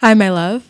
[0.00, 0.69] Hi, my love.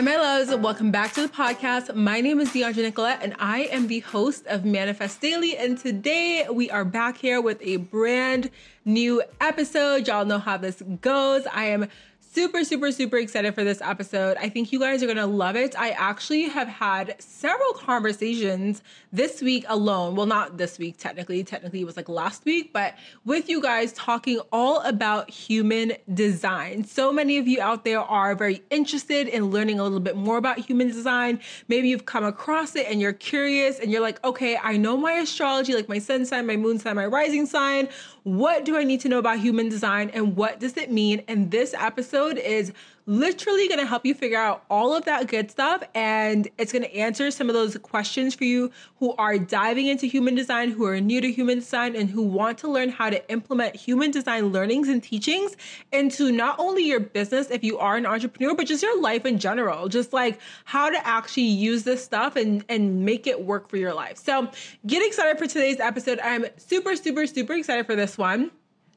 [0.00, 0.54] Hi, my loves.
[0.54, 1.94] Welcome back to the podcast.
[1.94, 5.58] My name is Deandra Nicolette, and I am the host of Manifest Daily.
[5.58, 8.50] And today we are back here with a brand
[8.86, 10.08] new episode.
[10.08, 11.44] Y'all know how this goes.
[11.52, 11.86] I am
[12.32, 14.36] super, super, super excited for this episode.
[14.36, 15.74] I think you guys are going to love it.
[15.76, 20.14] I actually have had several conversations this week alone.
[20.14, 21.42] Well, not this week, technically.
[21.42, 26.84] Technically, it was like last week, but with you guys talking all about human design.
[26.84, 30.36] So many of you out there are very interested in learning a little bit more
[30.36, 31.40] about human design.
[31.66, 35.14] Maybe you've come across it and you're curious and you're like, okay, I know my
[35.14, 37.88] astrology, like my sun sign, my moon sign, my rising sign.
[38.22, 41.22] What do I need to know about human design and what does it mean?
[41.26, 42.72] And this episode is
[43.06, 45.82] literally going to help you figure out all of that good stuff.
[45.94, 50.06] And it's going to answer some of those questions for you who are diving into
[50.06, 53.30] human design, who are new to human design, and who want to learn how to
[53.30, 55.56] implement human design learnings and teachings
[55.92, 59.38] into not only your business, if you are an entrepreneur, but just your life in
[59.38, 59.88] general.
[59.88, 63.94] Just like how to actually use this stuff and, and make it work for your
[63.94, 64.18] life.
[64.18, 64.48] So
[64.86, 66.20] get excited for today's episode.
[66.22, 68.50] I'm super, super, super excited for this one.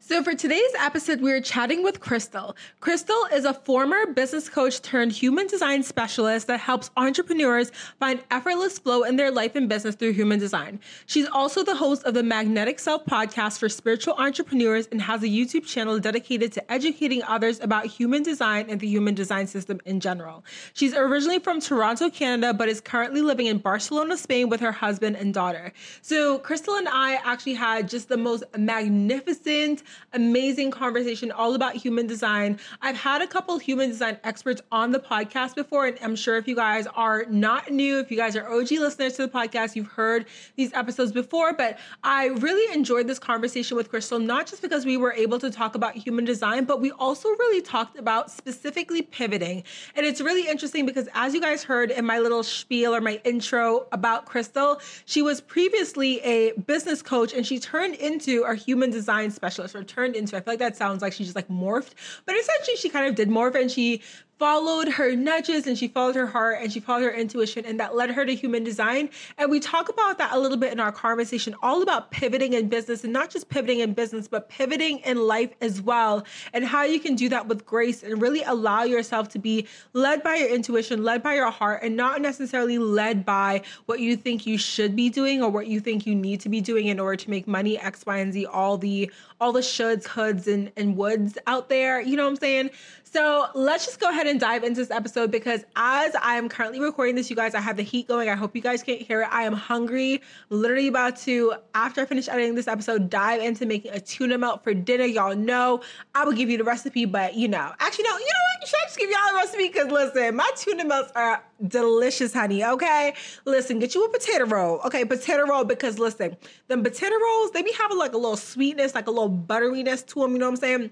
[0.05, 2.57] So, for today's episode, we are chatting with Crystal.
[2.81, 8.77] Crystal is a former business coach turned human design specialist that helps entrepreneurs find effortless
[8.77, 10.81] flow in their life and business through human design.
[11.05, 15.27] She's also the host of the Magnetic Self podcast for spiritual entrepreneurs and has a
[15.27, 20.01] YouTube channel dedicated to educating others about human design and the human design system in
[20.01, 20.43] general.
[20.73, 25.15] She's originally from Toronto, Canada, but is currently living in Barcelona, Spain with her husband
[25.15, 25.71] and daughter.
[26.01, 29.81] So, Crystal and I actually had just the most magnificent,
[30.13, 32.59] amazing conversation all about human design.
[32.81, 36.47] I've had a couple human design experts on the podcast before, and I'm sure if
[36.47, 39.87] you guys are not new, if you guys are OG listeners to the podcast, you've
[39.87, 41.53] heard these episodes before.
[41.53, 45.49] But I really enjoyed this conversation with Crystal, not just because we were able to
[45.49, 49.63] talk about human design, but we also really talked about specifically pivoting.
[49.95, 53.19] And it's really interesting because as you guys heard in my little spiel or my
[53.23, 58.89] intro about Crystal, she was previously a business coach and she turned into a human
[58.89, 60.35] design specialist or turned into.
[60.35, 61.91] I feel like that sounds like she just like morphed,
[62.25, 64.01] but essentially she kind of did morph and she
[64.39, 67.95] followed her nudges and she followed her heart and she followed her intuition and that
[67.95, 69.09] led her to human design.
[69.37, 72.67] And we talk about that a little bit in our conversation all about pivoting in
[72.67, 76.83] business and not just pivoting in business but pivoting in life as well and how
[76.83, 80.49] you can do that with grace and really allow yourself to be led by your
[80.49, 84.95] intuition led by your heart and not necessarily led by what you think you should
[84.95, 87.47] be doing or what you think you need to be doing in order to make
[87.47, 91.67] money x y and z all the all the shoulds hoods and, and woods out
[91.67, 91.99] there.
[91.99, 92.69] You know what i'm saying
[93.13, 96.79] so let's just go ahead and dive into this episode because as I am currently
[96.79, 98.27] recording this, you guys, I have the heat going.
[98.27, 99.27] I hope you guys can't hear it.
[99.31, 100.19] I am hungry.
[100.49, 104.63] Literally about to, after I finish editing this episode, dive into making a tuna melt
[104.63, 105.05] for dinner.
[105.05, 105.81] Y'all know
[106.15, 108.67] I will give you the recipe, but you know, actually, no, you know what?
[108.67, 109.67] Should I just give y'all the recipe?
[109.67, 112.65] Because listen, my tuna melts are delicious, honey.
[112.65, 113.13] Okay.
[113.45, 114.79] Listen, get you a potato roll.
[114.85, 116.35] Okay, potato roll because listen,
[116.67, 120.21] them potato rolls, they be having like a little sweetness, like a little butteriness to
[120.21, 120.91] them, you know what I'm saying?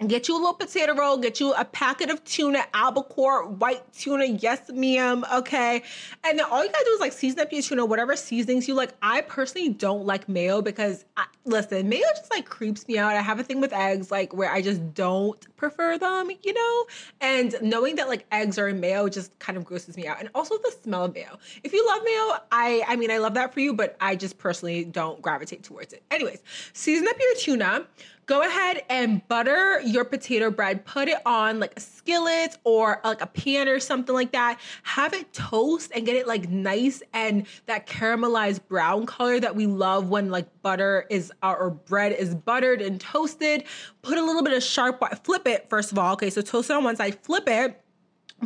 [0.00, 4.24] Get you a little potato roll, get you a packet of tuna, albacore, white tuna,
[4.24, 5.84] yes, ma'am, okay?
[6.24, 8.74] And then all you gotta do is like season up your tuna, whatever seasonings you
[8.74, 8.92] like.
[9.02, 13.12] I personally don't like mayo because, I, listen, mayo just like creeps me out.
[13.12, 16.86] I have a thing with eggs, like where I just don't prefer them, you know?
[17.20, 20.18] And knowing that like eggs are in mayo just kind of grosses me out.
[20.18, 21.38] And also the smell of mayo.
[21.62, 24.38] If you love mayo, I, I mean, I love that for you, but I just
[24.38, 26.02] personally don't gravitate towards it.
[26.10, 26.42] Anyways,
[26.72, 27.86] season up your tuna
[28.26, 30.84] go ahead and butter your potato bread.
[30.84, 34.58] Put it on like a skillet or like a pan or something like that.
[34.82, 39.66] Have it toast and get it like nice and that caramelized brown color that we
[39.66, 43.64] love when like butter is uh, or bread is buttered and toasted.
[44.02, 46.12] Put a little bit of sharp white, flip it first of all.
[46.14, 47.80] Okay, so toast it on one side, flip it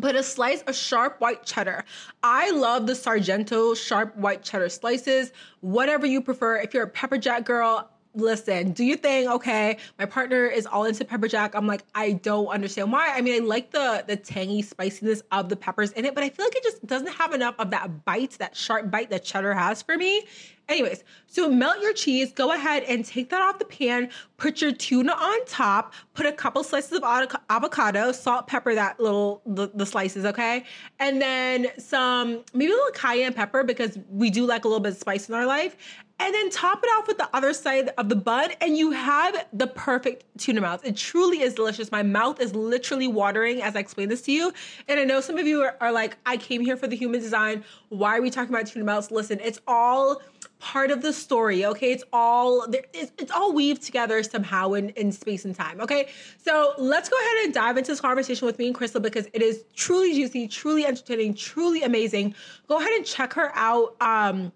[0.01, 1.85] put a slice of sharp white cheddar.
[2.23, 6.57] I love the Sargento sharp white cheddar slices, whatever you prefer.
[6.59, 10.85] If you're a pepper jack girl, listen, do you think, okay, my partner is all
[10.85, 11.55] into pepper jack.
[11.55, 13.13] I'm like, I don't understand why.
[13.15, 16.29] I mean, I like the the tangy spiciness of the peppers in it, but I
[16.29, 19.55] feel like it just doesn't have enough of that bite, that sharp bite that cheddar
[19.55, 20.25] has for me.
[20.69, 24.71] Anyways, so melt your cheese, go ahead and take that off the pan, put your
[24.71, 27.03] tuna on top, put a couple slices of
[27.49, 30.65] avocado, salt, pepper that little, the, the slices, okay?
[30.99, 34.93] And then some, maybe a little cayenne pepper because we do like a little bit
[34.93, 35.77] of spice in our life.
[36.21, 39.47] And then top it off with the other side of the bun and you have
[39.53, 41.93] the perfect tuna mouth it truly is delicious.
[41.93, 44.53] My mouth is literally watering as i explain this to you.
[44.89, 47.21] And i know some of you are, are like i came here for the human
[47.21, 47.65] design.
[47.91, 50.21] Why are we talking about tuna mouths listen it's all
[50.59, 51.93] part of the story okay?
[51.93, 56.09] It's all it's, it's all weaved together somehow in, in space and time okay?
[56.39, 59.43] So let's go ahead and dive into this conversation with me and crystal because it
[59.43, 62.35] is truly juicy truly entertaining truly amazing.
[62.69, 64.53] Go ahead and check her out um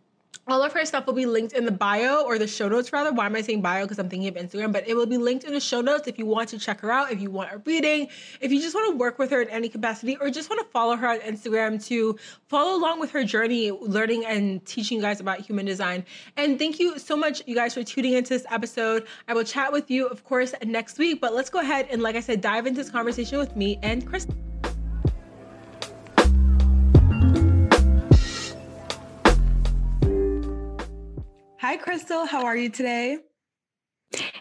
[0.48, 3.12] all of her stuff will be linked in the bio or the show notes rather.
[3.12, 3.84] Why am I saying bio?
[3.84, 6.18] Because I'm thinking of Instagram, but it will be linked in the show notes if
[6.18, 8.08] you want to check her out, if you want a reading,
[8.40, 10.66] if you just want to work with her in any capacity, or just want to
[10.72, 12.18] follow her on Instagram to
[12.48, 16.04] follow along with her journey, learning and teaching you guys about human design.
[16.36, 19.06] And thank you so much, you guys, for tuning into this episode.
[19.28, 22.16] I will chat with you, of course, next week, but let's go ahead and, like
[22.16, 24.26] I said, dive into this conversation with me and Chris.
[31.62, 32.26] Hi, Crystal.
[32.26, 33.18] How are you today?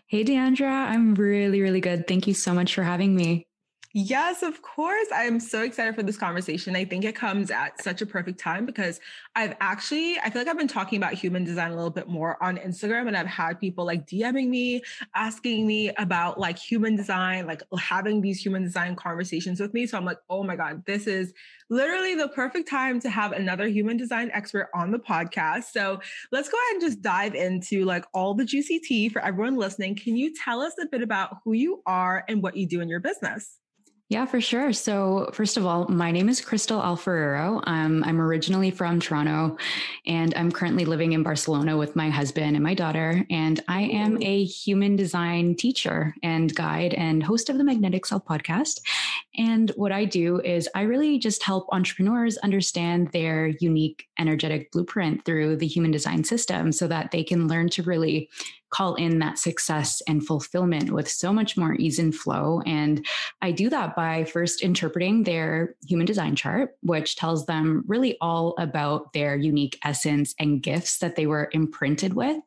[0.07, 0.71] Hey, Deandra.
[0.71, 2.07] I'm really, really good.
[2.07, 3.45] Thank you so much for having me.
[3.93, 5.07] Yes, of course.
[5.13, 6.77] I am so excited for this conversation.
[6.77, 9.01] I think it comes at such a perfect time because
[9.35, 12.41] I've actually, I feel like I've been talking about human design a little bit more
[12.41, 14.81] on Instagram and I've had people like DMing me,
[15.13, 19.85] asking me about like human design, like having these human design conversations with me.
[19.85, 21.33] So I'm like, oh my God, this is
[21.69, 25.65] literally the perfect time to have another human design expert on the podcast.
[25.73, 25.99] So
[26.31, 29.95] let's go ahead and just dive into like all the juicy tea for everyone listening.
[29.95, 32.87] Can you tell us a bit about who you are and what you do in
[32.87, 33.60] your business?
[34.11, 34.73] Yeah, for sure.
[34.73, 37.63] So, first of all, my name is Crystal Alfarero.
[37.65, 39.55] Um, I'm originally from Toronto
[40.05, 43.25] and I'm currently living in Barcelona with my husband and my daughter.
[43.29, 48.25] And I am a human design teacher and guide and host of the Magnetic Self
[48.25, 48.81] podcast.
[49.37, 55.23] And what I do is I really just help entrepreneurs understand their unique energetic blueprint
[55.23, 58.29] through the human design system so that they can learn to really
[58.71, 62.61] call in that success and fulfillment with so much more ease and flow.
[62.65, 63.05] And
[63.41, 68.55] I do that by first interpreting their human design chart, which tells them really all
[68.57, 72.37] about their unique essence and gifts that they were imprinted with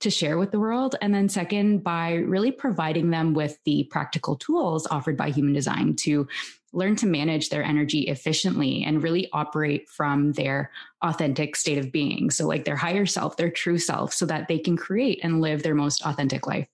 [0.00, 0.96] to share with the world.
[1.00, 5.96] And then, second, by really providing them with the practical tools offered by human design
[5.96, 6.26] to
[6.74, 10.70] learn to manage their energy efficiently and really operate from their
[11.02, 12.30] authentic state of being.
[12.30, 15.62] So, like their higher self, their true self, so that they can create and live
[15.62, 16.66] their most authentic life.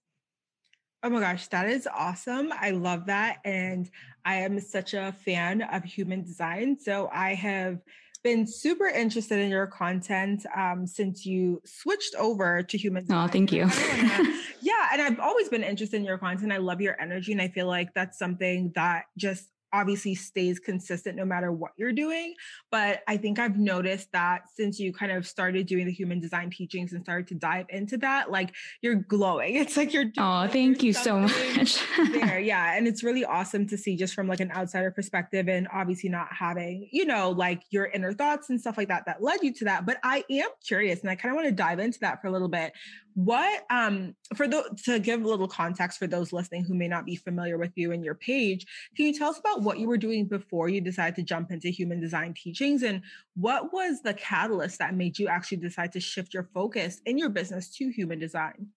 [1.02, 2.52] Oh my gosh, that is awesome.
[2.52, 3.38] I love that.
[3.44, 3.90] And
[4.24, 6.78] I am such a fan of human design.
[6.78, 7.80] So, I have
[8.22, 13.28] been super interested in your content um, since you switched over to human design.
[13.28, 13.62] Oh, thank you.
[14.60, 16.52] yeah, and I've always been interested in your content.
[16.52, 21.16] I love your energy, and I feel like that's something that just obviously stays consistent
[21.16, 22.34] no matter what you're doing.
[22.70, 26.50] But I think I've noticed that since you kind of started doing the human design
[26.50, 29.56] teachings and started to dive into that, like you're glowing.
[29.60, 31.80] It's like you're doing, Oh, thank you so much.
[32.12, 32.40] there.
[32.50, 32.76] Yeah.
[32.76, 36.28] And it's really awesome to see just from like an outsider perspective and obviously not
[36.32, 39.64] having, you know, like your inner thoughts and stuff like that that led you to
[39.66, 39.84] that.
[39.86, 42.30] But I am curious and I kind of want to dive into that for a
[42.30, 42.72] little bit.
[43.14, 47.04] What um for the to give a little context for those listening who may not
[47.04, 49.96] be familiar with you and your page, can you tell us about what you were
[49.96, 53.02] doing before you decided to jump into human design teachings and
[53.34, 57.28] what was the catalyst that made you actually decide to shift your focus in your
[57.28, 58.68] business to human design?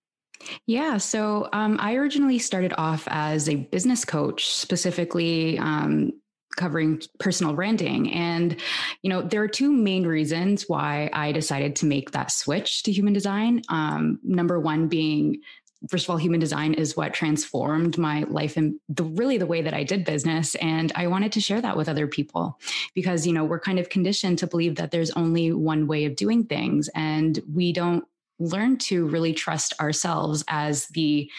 [0.66, 6.12] Yeah, so um, I originally started off as a business coach, specifically um,
[6.56, 8.12] covering personal branding.
[8.12, 8.56] And,
[9.02, 12.92] you know, there are two main reasons why I decided to make that switch to
[12.92, 13.62] human design.
[13.70, 15.42] Um, number one being
[15.90, 19.62] first of all, human design is what transformed my life and the really the way
[19.62, 20.56] that I did business.
[20.56, 22.60] And I wanted to share that with other people
[22.96, 26.16] because, you know, we're kind of conditioned to believe that there's only one way of
[26.16, 26.90] doing things.
[26.96, 28.06] And we don't
[28.40, 31.30] learn to really trust ourselves as the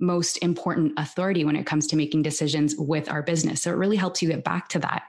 [0.00, 3.62] most important authority when it comes to making decisions with our business.
[3.62, 5.02] So it really helps you get back to that.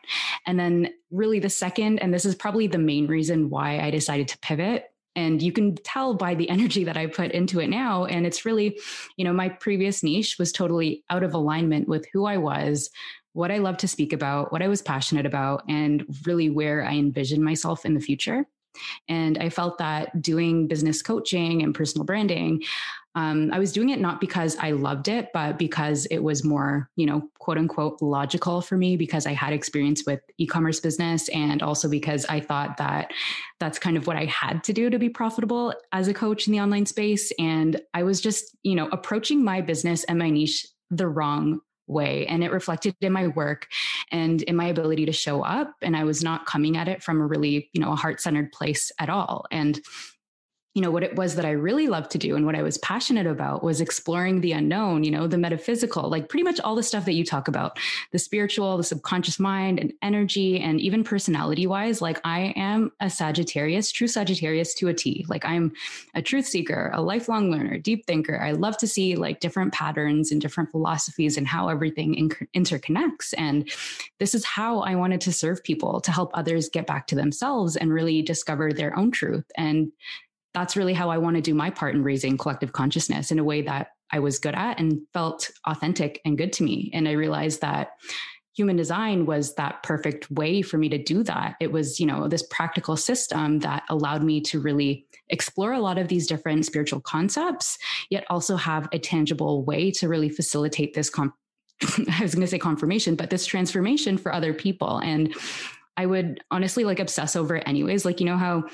[0.46, 4.27] And then, really, the second, and this is probably the main reason why I decided
[4.29, 4.86] to pivot.
[5.15, 8.05] And you can tell by the energy that I put into it now.
[8.05, 8.79] And it's really,
[9.17, 12.89] you know, my previous niche was totally out of alignment with who I was,
[13.34, 16.93] what I love to speak about, what I was passionate about, and really where I
[16.93, 18.46] envisioned myself in the future.
[19.08, 22.63] And I felt that doing business coaching and personal branding,
[23.15, 26.89] um, I was doing it not because I loved it, but because it was more,
[26.95, 31.27] you know, quote unquote logical for me because I had experience with e commerce business
[31.29, 33.11] and also because I thought that
[33.59, 36.53] that's kind of what I had to do to be profitable as a coach in
[36.53, 37.31] the online space.
[37.39, 42.27] And I was just, you know, approaching my business and my niche the wrong way.
[42.27, 43.67] And it reflected in my work
[44.11, 45.73] and in my ability to show up.
[45.81, 48.91] And i was not coming at it from a really you know a heart-centered place
[48.99, 49.45] at all.
[49.51, 49.81] And
[50.79, 52.77] you know what it was that i really loved to do and what i was
[52.77, 56.81] passionate about was exploring the unknown you know the metaphysical like pretty much all the
[56.81, 57.77] stuff that you talk about
[58.13, 63.09] the spiritual the subconscious mind and energy and even personality wise like i am a
[63.09, 65.25] sagittarius true sagittarius to a t.
[65.27, 65.74] Like i'm
[66.15, 68.41] a truth seeker a lifelong learner deep thinker.
[68.41, 73.33] I love to see like different patterns and different philosophies and how everything inter- interconnects.
[73.38, 73.69] And
[74.19, 77.75] this is how i wanted to serve people to help others get back to themselves
[77.75, 79.45] and really discover their own truth.
[79.57, 79.91] And
[80.53, 83.43] that's really how I want to do my part in raising collective consciousness in a
[83.43, 86.89] way that I was good at and felt authentic and good to me.
[86.93, 87.91] And I realized that
[88.55, 91.55] human design was that perfect way for me to do that.
[91.61, 95.97] It was, you know, this practical system that allowed me to really explore a lot
[95.97, 97.77] of these different spiritual concepts,
[98.09, 101.33] yet also have a tangible way to really facilitate this com-
[101.81, 104.97] I was going to say confirmation, but this transformation for other people.
[104.97, 105.33] And
[105.95, 108.03] I would honestly like obsess over it anyways.
[108.03, 108.65] Like, you know how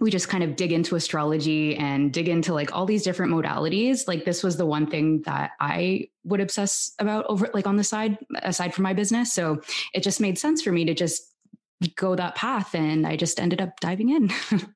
[0.00, 4.08] we just kind of dig into astrology and dig into like all these different modalities.
[4.08, 7.84] Like this was the one thing that i would obsess about over like on the
[7.84, 9.32] side aside from my business.
[9.32, 9.60] So
[9.92, 11.34] it just made sense for me to just
[11.96, 14.30] go that path and i just ended up diving in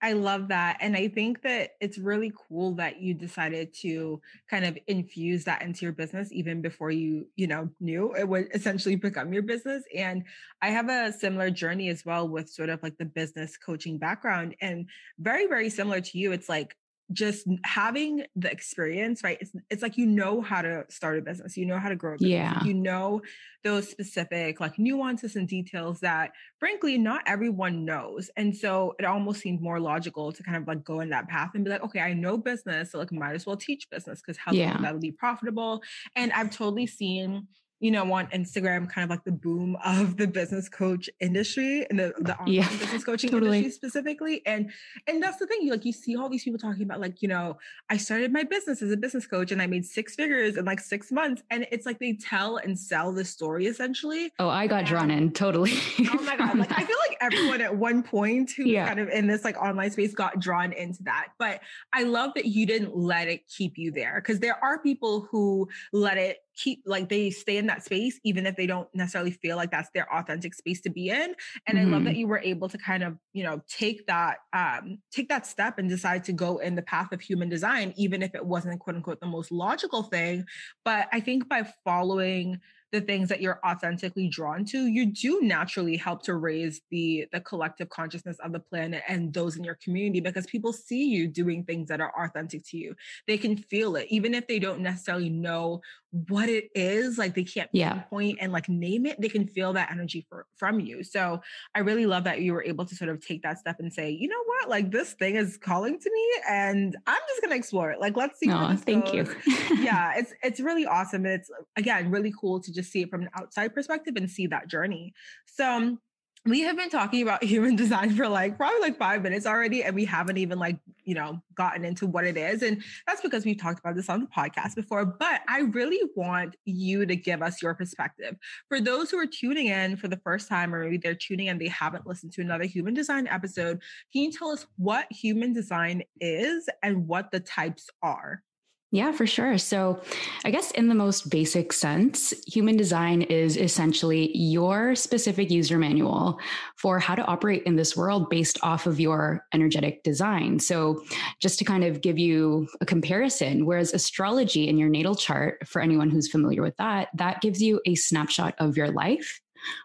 [0.00, 0.78] I love that.
[0.80, 5.62] And I think that it's really cool that you decided to kind of infuse that
[5.62, 9.82] into your business even before you, you know, knew it would essentially become your business.
[9.94, 10.24] And
[10.62, 14.54] I have a similar journey as well with sort of like the business coaching background
[14.60, 14.86] and
[15.18, 16.30] very, very similar to you.
[16.30, 16.76] It's like
[17.12, 19.38] just having the experience, right?
[19.40, 22.14] It's it's like you know how to start a business, you know how to grow
[22.14, 22.62] a business, yeah.
[22.62, 23.22] you know
[23.64, 28.30] those specific like nuances and details that frankly not everyone knows.
[28.36, 31.50] And so it almost seemed more logical to kind of like go in that path
[31.54, 34.36] and be like, okay, I know business, so like might as well teach business because
[34.36, 34.78] how yeah.
[34.80, 35.82] that'll be profitable.
[36.14, 37.48] And I've totally seen
[37.80, 41.98] you know, on Instagram, kind of like the boom of the business coach industry and
[41.98, 43.58] the, the online yeah, business coaching totally.
[43.58, 44.42] industry specifically.
[44.46, 44.70] And
[45.06, 47.28] and that's the thing, you like you see all these people talking about like, you
[47.28, 47.58] know,
[47.88, 50.80] I started my business as a business coach and I made six figures in like
[50.80, 51.42] six months.
[51.50, 54.32] And it's like they tell and sell the story essentially.
[54.38, 55.72] Oh, I got and, drawn in totally.
[56.10, 56.58] oh my God.
[56.58, 58.86] Like I feel like everyone at one point who yeah.
[58.86, 61.28] kind of in this like online space got drawn into that.
[61.38, 61.60] But
[61.92, 65.68] I love that you didn't let it keep you there because there are people who
[65.92, 69.56] let it keep like they stay in that space even if they don't necessarily feel
[69.56, 71.34] like that's their authentic space to be in
[71.66, 71.78] and mm-hmm.
[71.78, 72.20] i love that mm-hmm.
[72.20, 75.88] you were able to kind of you know take that um take that step and
[75.88, 79.20] decide to go in the path of human design even if it wasn't quote unquote
[79.20, 80.44] the most logical thing
[80.84, 82.58] but i think by following
[82.92, 87.40] the things that you're authentically drawn to you do naturally help to raise the the
[87.40, 91.64] collective consciousness of the planet and those in your community because people see you doing
[91.64, 92.94] things that are authentic to you.
[93.26, 95.80] They can feel it even if they don't necessarily know
[96.28, 98.00] what it is like they can't yeah.
[98.08, 101.02] point and like name it they can feel that energy for, from you.
[101.04, 101.40] So
[101.74, 104.10] i really love that you were able to sort of take that step and say
[104.10, 104.68] you know what?
[104.68, 108.00] Like this thing is calling to me and i'm just gonna explore it.
[108.00, 109.14] Like let's see oh, thank goes.
[109.14, 113.10] you yeah it's it's really awesome and it's again really cool to just see it
[113.10, 115.12] from an outside perspective and see that journey.
[115.46, 115.98] So um,
[116.46, 119.94] we have been talking about human design for like probably like five minutes already and
[119.94, 123.60] we haven't even like you know gotten into what it is and that's because we've
[123.60, 127.60] talked about this on the podcast before but i really want you to give us
[127.62, 128.36] your perspective.
[128.68, 131.58] For those who are tuning in for the first time or maybe they're tuning in
[131.58, 133.80] they haven't listened to another human design episode
[134.12, 138.42] can you tell us what human design is and what the types are
[138.90, 139.58] yeah, for sure.
[139.58, 140.00] So,
[140.46, 146.40] I guess in the most basic sense, human design is essentially your specific user manual
[146.76, 150.58] for how to operate in this world based off of your energetic design.
[150.58, 151.04] So,
[151.38, 155.82] just to kind of give you a comparison, whereas astrology in your natal chart, for
[155.82, 159.38] anyone who's familiar with that, that gives you a snapshot of your life,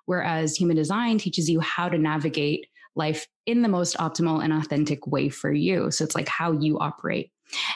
[0.06, 5.06] whereas human design teaches you how to navigate life in the most optimal and authentic
[5.08, 5.92] way for you.
[5.92, 7.32] So, it's like how you operate.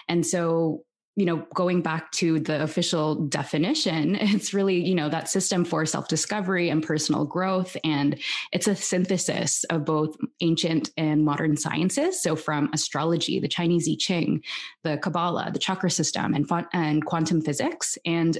[0.07, 0.83] And so
[1.17, 5.85] you know, going back to the official definition, it's really, you know, that system for
[5.85, 7.75] self discovery and personal growth.
[7.83, 8.17] And
[8.53, 12.21] it's a synthesis of both ancient and modern sciences.
[12.21, 14.43] So, from astrology, the Chinese I Ching,
[14.83, 17.97] the Kabbalah, the chakra system, and, and quantum physics.
[18.05, 18.37] And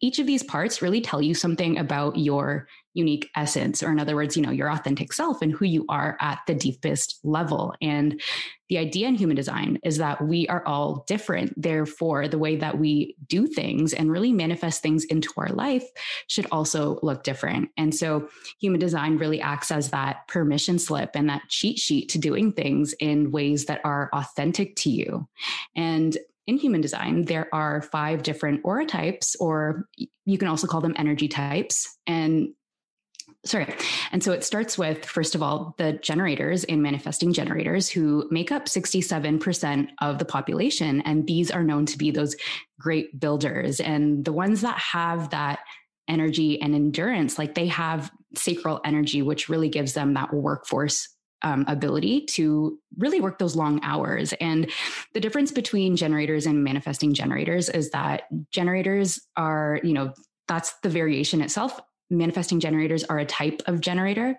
[0.00, 4.14] each of these parts really tell you something about your unique essence, or in other
[4.14, 7.74] words, you know, your authentic self and who you are at the deepest level.
[7.82, 8.20] And
[8.68, 11.52] the idea in human design is that we are all different.
[11.60, 15.84] Therefore, the way that we do things and really manifest things into our life
[16.28, 17.70] should also look different.
[17.76, 18.28] And so,
[18.60, 22.94] human design really acts as that permission slip and that cheat sheet to doing things
[23.00, 25.28] in ways that are authentic to you.
[25.76, 29.88] And in human design, there are five different aura types, or
[30.24, 31.96] you can also call them energy types.
[32.06, 32.50] And
[33.44, 33.74] sorry.
[34.12, 38.52] And so it starts with, first of all, the generators and manifesting generators who make
[38.52, 41.00] up 67% of the population.
[41.02, 42.36] And these are known to be those
[42.78, 43.80] great builders.
[43.80, 45.60] And the ones that have that
[46.08, 51.08] energy and endurance, like they have sacral energy, which really gives them that workforce
[51.44, 54.32] um, ability to really work those long hours.
[54.40, 54.70] And
[55.12, 60.12] the difference between generators and manifesting generators is that generators are, you know,
[60.48, 64.38] that's the variation itself manifesting generators are a type of generator.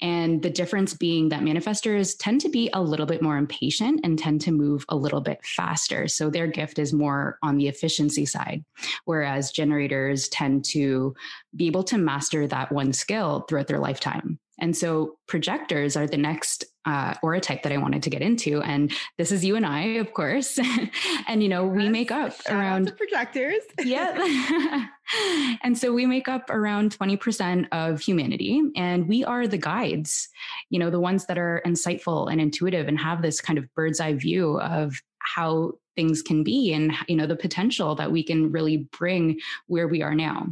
[0.00, 4.18] And the difference being that manifestors tend to be a little bit more impatient and
[4.18, 6.08] tend to move a little bit faster.
[6.08, 8.64] So their gift is more on the efficiency side,
[9.04, 11.14] whereas generators tend to
[11.54, 14.38] be able to master that one skill throughout their lifetime.
[14.60, 18.60] And so projectors are the next uh, aura type that I wanted to get into.
[18.62, 20.58] And this is you and I, of course.
[21.28, 23.62] and, you know, we make up around projectors.
[23.84, 24.86] yeah.
[25.62, 28.62] and so we make up around 20% of humanity.
[28.76, 30.28] And we are the guides,
[30.70, 34.00] you know, the ones that are insightful and intuitive and have this kind of bird's
[34.00, 38.50] eye view of how things can be and you know the potential that we can
[38.50, 40.46] really bring where we are now.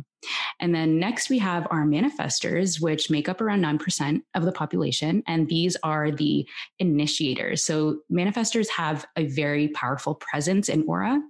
[0.60, 5.22] And then next we have our manifestors which make up around 9% of the population
[5.26, 7.64] and these are the initiators.
[7.64, 11.20] So manifestors have a very powerful presence in aura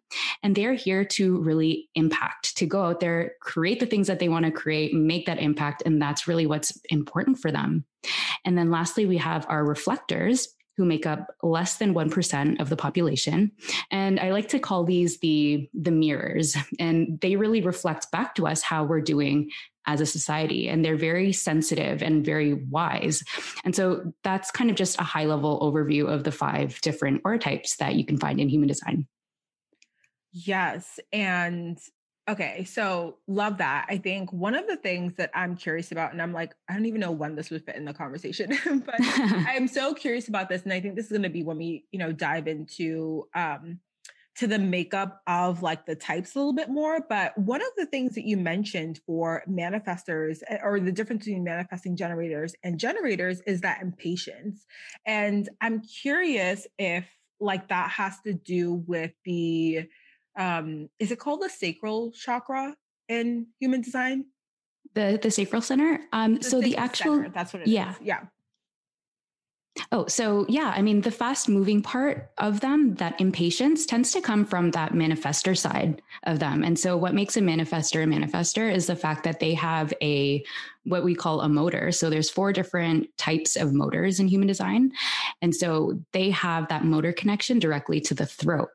[0.42, 4.28] and they're here to really impact to go out there create the things that they
[4.28, 7.84] want to create make that impact and that's really what's important for them.
[8.44, 12.76] And then lastly we have our reflectors who make up less than 1% of the
[12.76, 13.52] population.
[13.90, 18.46] And I like to call these the, the mirrors, and they really reflect back to
[18.46, 19.50] us how we're doing
[19.86, 20.68] as a society.
[20.68, 23.24] And they're very sensitive and very wise.
[23.64, 27.38] And so that's kind of just a high level overview of the five different aura
[27.38, 29.06] types that you can find in human design.
[30.32, 30.98] Yes.
[31.12, 31.78] And
[32.30, 33.86] Okay, so love that.
[33.88, 36.86] I think one of the things that I'm curious about, and I'm like, I don't
[36.86, 38.56] even know when this would fit in the conversation,
[38.86, 41.58] but I'm so curious about this, and I think this is going to be when
[41.58, 43.80] we, you know, dive into um,
[44.36, 47.04] to the makeup of like the types a little bit more.
[47.08, 51.42] But one of the things that you mentioned for manifestors, eh, or the difference between
[51.42, 54.64] manifesting generators and generators, is that impatience,
[55.04, 57.04] and I'm curious if
[57.40, 59.88] like that has to do with the
[60.36, 62.74] um is it called the sacral chakra
[63.08, 64.24] in human design
[64.94, 67.96] the the sacral center um the so the actual center, that's what it yeah is.
[68.02, 68.20] yeah
[69.90, 74.20] Oh, so yeah, I mean, the fast moving part of them, that impatience tends to
[74.20, 76.62] come from that manifester side of them.
[76.62, 80.44] And so, what makes a manifester a manifester is the fact that they have a
[80.84, 81.90] what we call a motor.
[81.90, 84.92] So, there's four different types of motors in human design.
[85.40, 88.68] And so, they have that motor connection directly to the throat.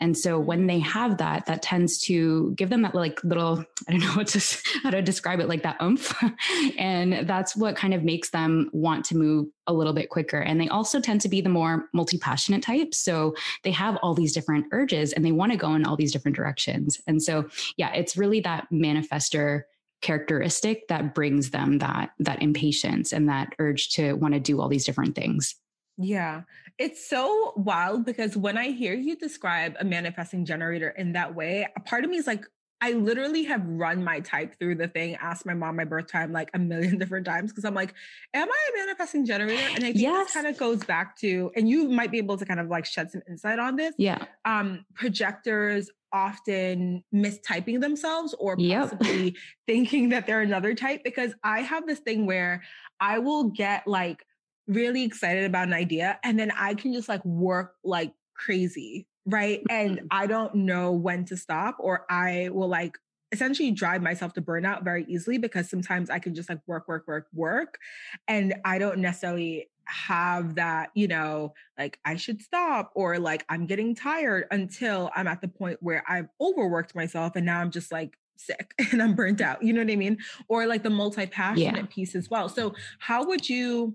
[0.00, 3.92] And so when they have that, that tends to give them that like little, I
[3.92, 6.14] don't know what to, how to describe it, like that oomph.
[6.78, 10.40] and that's what kind of makes them want to move a little bit quicker.
[10.40, 12.94] And they also tend to be the more multi passionate type.
[12.94, 16.12] So they have all these different urges and they want to go in all these
[16.12, 17.00] different directions.
[17.06, 19.62] And so, yeah, it's really that manifester
[20.00, 24.68] characteristic that brings them that that impatience and that urge to want to do all
[24.68, 25.56] these different things
[26.00, 26.42] yeah,
[26.78, 31.68] it's so wild because when I hear you describe a manifesting generator in that way,
[31.76, 32.44] a part of me is like,
[32.82, 36.32] I literally have run my type through the thing, asked my mom my birth time
[36.32, 37.92] like a million different times because I'm like,
[38.32, 39.62] am I a manifesting generator?
[39.74, 40.26] And I think yes.
[40.26, 42.86] this kind of goes back to, and you might be able to kind of like
[42.86, 43.94] shed some insight on this.
[43.98, 44.24] Yeah.
[44.46, 49.34] Um, projectors often mistyping themselves or possibly yep.
[49.66, 52.62] thinking that they're another type because I have this thing where
[53.00, 54.24] I will get like
[54.66, 59.62] really excited about an idea and then I can just like work like crazy, right?
[59.68, 60.06] And mm-hmm.
[60.10, 62.96] I don't know when to stop or I will like
[63.32, 67.06] essentially drive myself to burnout very easily because sometimes I can just like work, work,
[67.06, 67.78] work, work.
[68.26, 73.66] And I don't necessarily have that, you know, like I should stop or like I'm
[73.66, 77.92] getting tired until I'm at the point where I've overworked myself and now I'm just
[77.92, 79.62] like sick and I'm burnt out.
[79.62, 80.18] You know what I mean?
[80.48, 81.86] Or like the multi passionate yeah.
[81.88, 82.48] piece as well.
[82.48, 83.94] So, how would you?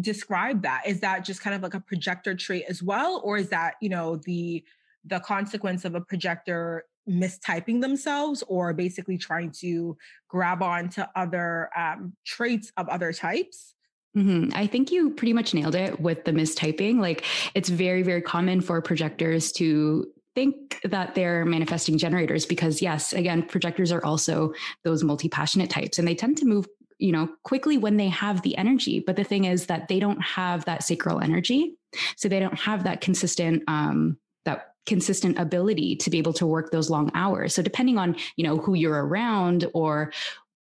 [0.00, 0.82] Describe that?
[0.86, 3.88] Is that just kind of like a projector trait as well, or is that you
[3.88, 4.64] know the
[5.04, 9.96] the consequence of a projector mistyping themselves or basically trying to
[10.28, 13.74] grab on to other um, traits of other types?
[14.16, 14.56] Mm-hmm.
[14.56, 16.98] I think you pretty much nailed it with the mistyping.
[17.00, 23.14] Like it's very, very common for projectors to think that they're manifesting generators because yes
[23.14, 24.52] again projectors are also
[24.84, 28.56] those multi-passionate types and they tend to move you know quickly when they have the
[28.56, 29.00] energy.
[29.00, 31.76] But the thing is that they don't have that sacral energy.
[32.16, 36.70] So they don't have that consistent um that consistent ability to be able to work
[36.70, 37.54] those long hours.
[37.54, 40.12] So depending on you know who you're around or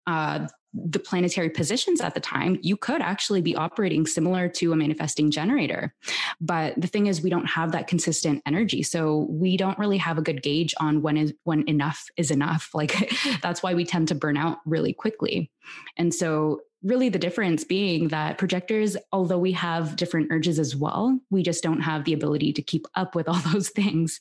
[0.06, 4.76] uh, the planetary positions at the time, you could actually be operating similar to a
[4.76, 5.94] manifesting generator.
[6.40, 8.82] But the thing is, we don't have that consistent energy.
[8.82, 12.70] So we don't really have a good gauge on when is when enough is enough.
[12.82, 15.52] Like that's why we tend to burn out really quickly.
[15.96, 21.18] And so really the difference being that projectors, although we have different urges as well,
[21.30, 24.20] we just don't have the ability to keep up with all those things.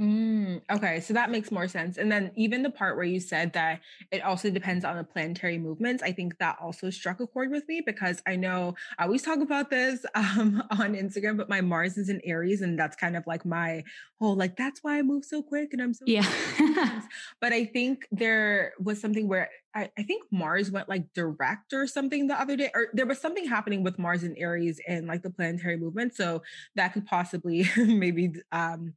[0.00, 1.98] Mm, okay, so that makes more sense.
[1.98, 3.80] And then even the part where you said that
[4.10, 7.68] it also depends on the planetary movements, I think that also struck a chord with
[7.68, 11.96] me because I know I always talk about this um, on Instagram, but my Mars
[11.96, 13.84] is in Aries, and that's kind of like my
[14.18, 16.28] whole like that's why I move so quick and I'm so yeah.
[17.40, 21.86] but I think there was something where I, I, think Mars went like direct or
[21.86, 25.22] something the other day, or there was something happening with Mars and Aries and like
[25.22, 26.14] the planetary movement.
[26.14, 26.42] So
[26.76, 28.94] that could possibly maybe um,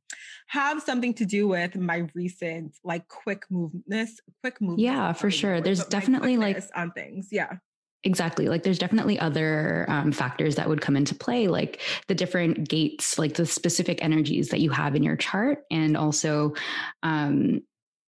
[0.48, 4.80] have something to do with my recent like quick moveness, quick movement.
[4.80, 5.62] Yeah, for sure.
[5.62, 7.30] There's definitely like on things.
[7.32, 7.58] Yeah.
[8.04, 8.48] Exactly.
[8.48, 13.18] Like there's definitely other um, factors that would come into play, like the different gates,
[13.18, 16.54] like the specific energies that you have in your chart, and also
[17.04, 17.62] um,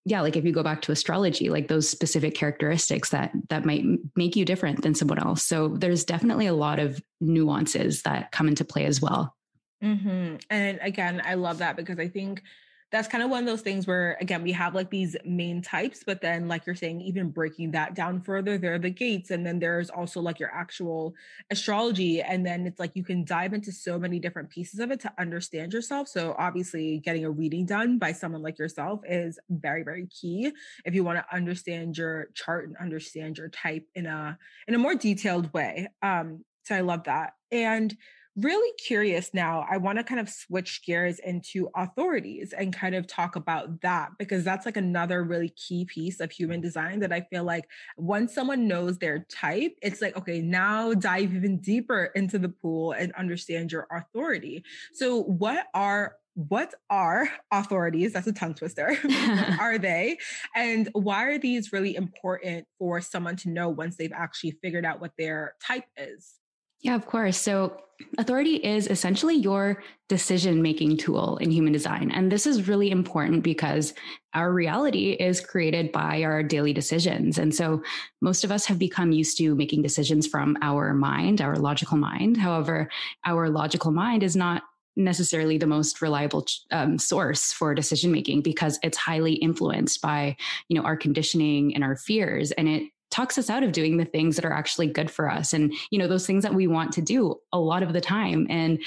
[0.04, 3.84] yeah like if you go back to astrology like those specific characteristics that that might
[4.16, 8.48] make you different than someone else so there's definitely a lot of nuances that come
[8.48, 9.34] into play as well
[9.82, 10.36] mm-hmm.
[10.48, 12.42] and again i love that because i think
[12.90, 16.02] that's kind of one of those things where again we have like these main types
[16.04, 19.46] but then like you're saying even breaking that down further there are the gates and
[19.46, 21.14] then there's also like your actual
[21.50, 25.00] astrology and then it's like you can dive into so many different pieces of it
[25.00, 26.08] to understand yourself.
[26.08, 30.52] So obviously getting a reading done by someone like yourself is very very key
[30.84, 34.78] if you want to understand your chart and understand your type in a in a
[34.78, 35.88] more detailed way.
[36.02, 37.34] Um so i love that.
[37.50, 37.96] And
[38.36, 39.66] really curious now.
[39.68, 44.10] I want to kind of switch gears into authorities and kind of talk about that
[44.18, 47.64] because that's like another really key piece of human design that I feel like
[47.96, 52.92] once someone knows their type, it's like, okay, now dive even deeper into the pool
[52.92, 54.64] and understand your authority.
[54.92, 58.12] So, what are what are authorities?
[58.12, 58.96] That's a tongue twister.
[59.60, 60.18] are they?
[60.54, 65.00] And why are these really important for someone to know once they've actually figured out
[65.00, 66.39] what their type is?
[66.80, 67.36] Yeah, of course.
[67.36, 67.76] So,
[68.16, 72.10] authority is essentially your decision making tool in human design.
[72.10, 73.92] And this is really important because
[74.32, 77.36] our reality is created by our daily decisions.
[77.36, 77.82] And so,
[78.22, 82.38] most of us have become used to making decisions from our mind, our logical mind.
[82.38, 82.88] However,
[83.26, 84.62] our logical mind is not
[84.96, 90.36] necessarily the most reliable um, source for decision making because it's highly influenced by
[90.68, 94.04] you know our conditioning and our fears and it talks us out of doing the
[94.04, 95.52] things that are actually good for us.
[95.52, 98.46] And you know those things that we want to do a lot of the time.
[98.50, 98.82] And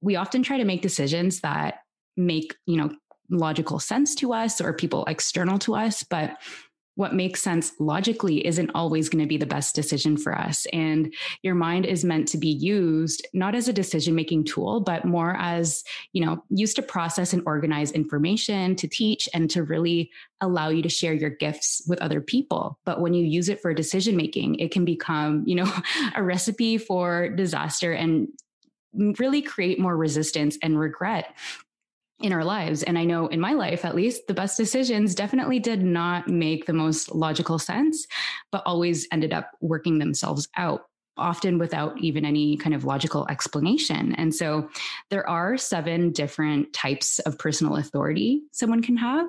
[0.00, 1.82] we often try to make decisions that
[2.16, 2.90] make you know
[3.30, 6.02] logical sense to us or people external to us.
[6.02, 6.36] But
[6.94, 10.66] what makes sense logically isn't always going to be the best decision for us.
[10.72, 15.04] And your mind is meant to be used not as a decision making tool, but
[15.04, 20.10] more as, you know, used to process and organize information, to teach, and to really
[20.40, 22.78] allow you to share your gifts with other people.
[22.84, 25.72] But when you use it for decision making, it can become, you know,
[26.14, 28.28] a recipe for disaster and
[29.18, 31.34] really create more resistance and regret
[32.22, 32.82] in our lives.
[32.82, 36.66] And I know in my life, at least, the best decisions definitely did not make
[36.66, 38.06] the most logical sense,
[38.50, 40.82] but always ended up working themselves out.
[41.18, 44.14] Often without even any kind of logical explanation.
[44.14, 44.70] And so
[45.10, 49.26] there are seven different types of personal authority someone can have.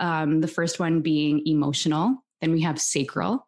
[0.00, 3.46] Um, the first one being emotional, then we have sacral,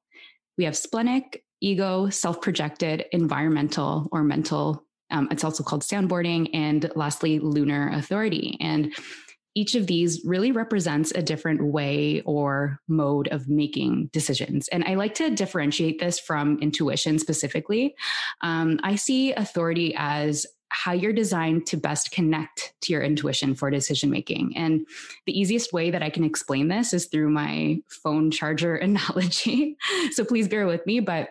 [0.57, 6.51] we have splenic, ego, self projected, environmental or mental um, it's also called soundboarding.
[6.53, 8.57] And lastly, lunar authority.
[8.61, 8.92] And
[9.55, 14.66] each of these really represents a different way or mode of making decisions.
[14.68, 17.94] And I like to differentiate this from intuition specifically.
[18.40, 23.70] Um, I see authority as how you're designed to best connect to your intuition for
[23.70, 24.57] decision making.
[24.57, 24.87] And
[25.27, 29.77] the easiest way that I can explain this is through my phone charger analogy.
[30.12, 31.29] so please bear with me, but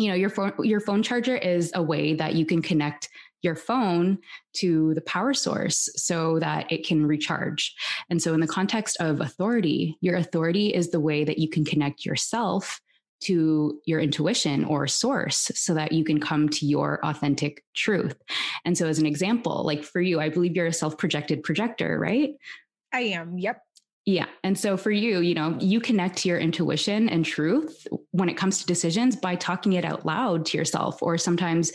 [0.00, 3.08] you know your phone your phone charger is a way that you can connect
[3.42, 4.18] your phone
[4.52, 7.74] to the power source so that it can recharge.
[8.10, 11.64] And so, in the context of authority, your authority is the way that you can
[11.64, 12.80] connect yourself
[13.22, 18.16] to your intuition or source so that you can come to your authentic truth.
[18.64, 21.98] And so, as an example, like for you, I believe you're a self projected projector,
[21.98, 22.30] right?
[22.92, 23.38] I am.
[23.38, 23.62] Yep.
[24.06, 24.26] Yeah.
[24.42, 28.36] And so for you, you know, you connect to your intuition and truth when it
[28.36, 31.70] comes to decisions by talking it out loud to yourself or sometimes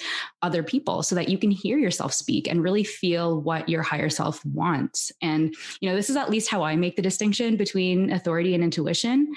[0.46, 4.12] other people so that you can hear yourself speak and really feel what your higher
[4.12, 5.12] self wants.
[5.24, 8.64] And, you know, this is at least how I make the distinction between authority and
[8.64, 9.34] intuition.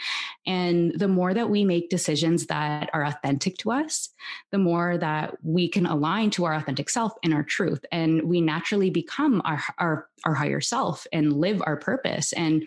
[0.47, 4.11] And the more that we make decisions that are authentic to us,
[4.53, 7.83] the more that we can align to our authentic self and our truth.
[7.91, 12.35] And we naturally become our, our, our higher self and live our purpose.
[12.35, 12.65] And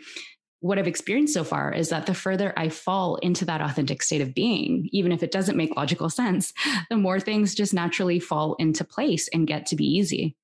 [0.61, 4.21] what I've experienced so far is that the further I fall into that authentic state
[4.21, 6.53] of being, even if it doesn't make logical sense,
[6.89, 10.37] the more things just naturally fall into place and get to be easy.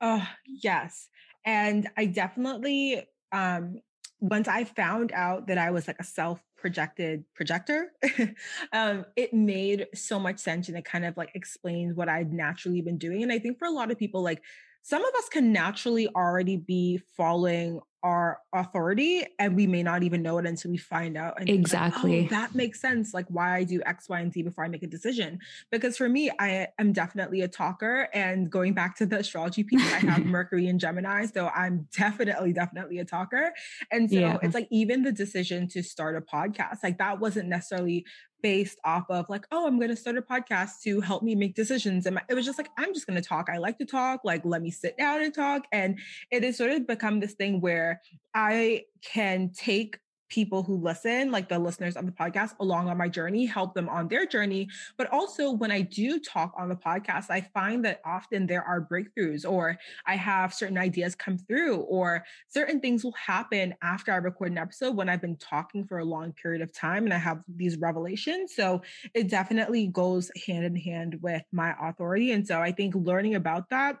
[0.00, 1.08] Oh, yes.
[1.46, 3.80] And I definitely, um,
[4.18, 7.92] once I found out that I was like a self projected projector,
[8.72, 12.82] um, it made so much sense and it kind of like explained what I'd naturally
[12.82, 13.22] been doing.
[13.22, 14.42] And I think for a lot of people, like
[14.82, 20.22] some of us can naturally already be following our authority and we may not even
[20.22, 23.56] know it until we find out and exactly like, oh, that makes sense like why
[23.56, 25.38] i do x y and z before i make a decision.
[25.70, 29.82] Because for me i am definitely a talker and going back to the astrology piece
[29.92, 33.52] i have mercury and gemini so i'm definitely definitely a talker.
[33.90, 34.38] And so yeah.
[34.42, 38.06] it's like even the decision to start a podcast like that wasn't necessarily
[38.42, 41.54] based off of like, oh, I'm going to start a podcast to help me make
[41.54, 42.06] decisions.
[42.06, 43.48] And it was just like, I'm just going to talk.
[43.48, 44.20] I like to talk.
[44.24, 45.66] Like, let me sit down and talk.
[45.72, 45.98] And
[46.30, 48.00] it has sort of become this thing where
[48.34, 49.98] I can take
[50.30, 53.88] people who listen, like the listeners of the podcast, along on my journey, help them
[53.88, 54.68] on their journey.
[54.96, 58.80] But also, when I do talk on the podcast, I find that often there are
[58.80, 64.16] breakthroughs, or I have certain ideas come through, or certain things will happen after I
[64.16, 67.18] record an episode when I've been talking for a long period of time and I
[67.18, 68.54] have these revelations.
[68.54, 68.82] So
[69.14, 72.32] it definitely goes hand in hand with my authority.
[72.32, 73.96] And so I think learning about that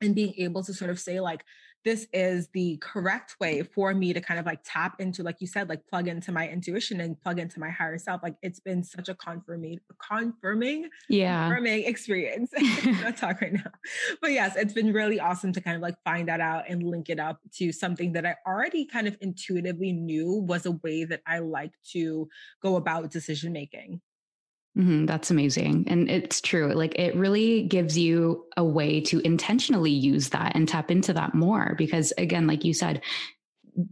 [0.00, 1.44] and being able to sort of say, like,
[1.84, 5.46] this is the correct way for me to kind of like tap into, like you
[5.46, 8.22] said, like plug into my intuition and plug into my higher self.
[8.22, 12.50] Like it's been such a confirming, confirming, yeah, confirming experience.
[13.02, 13.70] not talk right now,
[14.20, 17.10] but yes, it's been really awesome to kind of like find that out and link
[17.10, 21.20] it up to something that I already kind of intuitively knew was a way that
[21.26, 22.28] I like to
[22.62, 24.00] go about decision making.
[24.76, 25.84] Mm-hmm, that's amazing.
[25.86, 26.72] And it's true.
[26.72, 31.34] Like it really gives you a way to intentionally use that and tap into that
[31.34, 31.74] more.
[31.78, 33.00] Because again, like you said,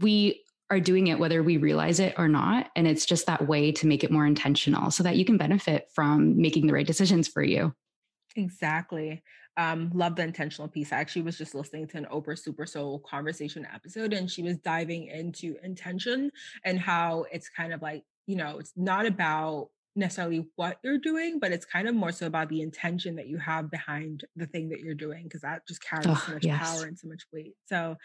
[0.00, 2.70] we are doing it whether we realize it or not.
[2.74, 5.88] And it's just that way to make it more intentional so that you can benefit
[5.94, 7.74] from making the right decisions for you.
[8.34, 9.22] Exactly.
[9.58, 10.92] Um, love the intentional piece.
[10.92, 14.56] I actually was just listening to an Oprah Super Soul conversation episode, and she was
[14.56, 16.30] diving into intention
[16.64, 21.38] and how it's kind of like, you know, it's not about necessarily what you're doing,
[21.38, 24.68] but it's kind of more so about the intention that you have behind the thing
[24.70, 26.58] that you're doing, because that just carries oh, so much yes.
[26.62, 27.54] power and so much weight.
[27.66, 27.96] So,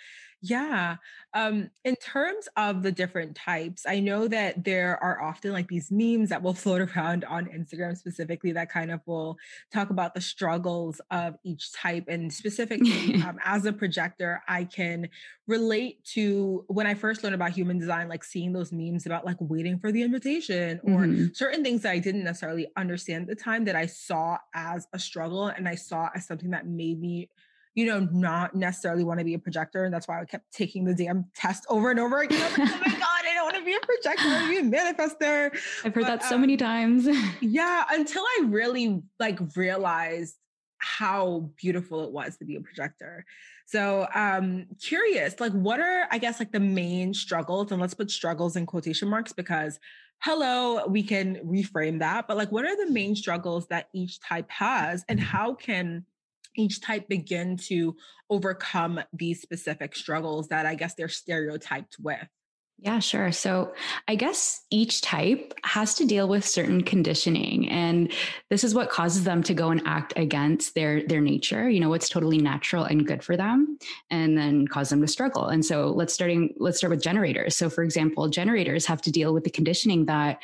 [0.42, 0.98] yeah.
[1.34, 5.92] Um, in terms of the different types, I know that there are often like these
[5.92, 9.38] memes that will float around on Instagram specifically that kind of will
[9.74, 12.06] talk about the struggles of each type.
[12.08, 15.10] And specifically, um, as a projector, I can
[15.48, 19.38] relate to when I first learned about human design, like seeing those memes about like
[19.40, 21.28] waiting for the invitation or mm-hmm.
[21.34, 25.00] certain things that I didn't necessarily understand at the time that I saw as a
[25.00, 27.30] struggle and I saw as something that made me
[27.78, 29.86] you know, not necessarily want to be a projector.
[29.86, 32.42] And that's why I kept taking the damn test over and over again.
[32.42, 34.24] Like, oh my God, I don't want to be a projector.
[34.24, 35.56] I want to be a manifester.
[35.86, 37.08] I've heard but, that so um, many times.
[37.40, 37.86] yeah.
[37.92, 40.38] Until I really like realized
[40.80, 43.24] how beautiful it was to be a projector.
[43.68, 48.10] So um curious, like what are I guess like the main struggles and let's put
[48.10, 49.80] struggles in quotation marks because
[50.22, 54.50] hello, we can reframe that, but like what are the main struggles that each type
[54.50, 56.06] has and how can
[56.58, 57.96] each type begin to
[58.30, 62.28] overcome these specific struggles that I guess they're stereotyped with?
[62.80, 63.32] Yeah, sure.
[63.32, 63.74] So
[64.08, 68.14] I guess each type has to deal with certain conditioning and
[68.52, 71.90] this is what causes them to go and act against their their nature, you know,
[71.90, 73.80] what's totally natural and good for them
[74.12, 75.48] and then cause them to struggle.
[75.48, 77.56] And so let's starting let's start with generators.
[77.56, 80.40] So for example, generators have to deal with the conditioning that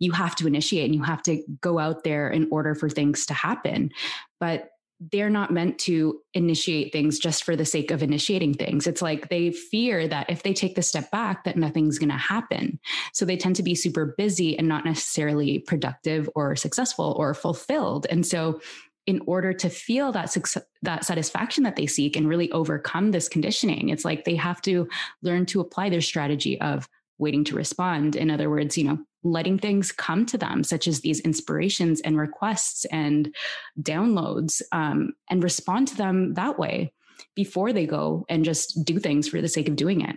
[0.00, 3.26] you have to initiate and you have to go out there in order for things
[3.26, 3.92] to happen.
[4.40, 4.70] But
[5.12, 8.86] they're not meant to initiate things just for the sake of initiating things.
[8.86, 12.16] It's like they fear that if they take the step back, that nothing's going to
[12.16, 12.80] happen.
[13.12, 18.06] So they tend to be super busy and not necessarily productive or successful or fulfilled.
[18.08, 18.60] And so
[19.06, 23.28] in order to feel that success, that satisfaction that they seek and really overcome this
[23.28, 24.88] conditioning, it's like they have to
[25.22, 28.16] learn to apply their strategy of waiting to respond.
[28.16, 32.18] In other words, you know, letting things come to them, such as these inspirations and
[32.18, 33.34] requests and
[33.80, 36.92] downloads, um, and respond to them that way
[37.34, 40.16] before they go and just do things for the sake of doing it.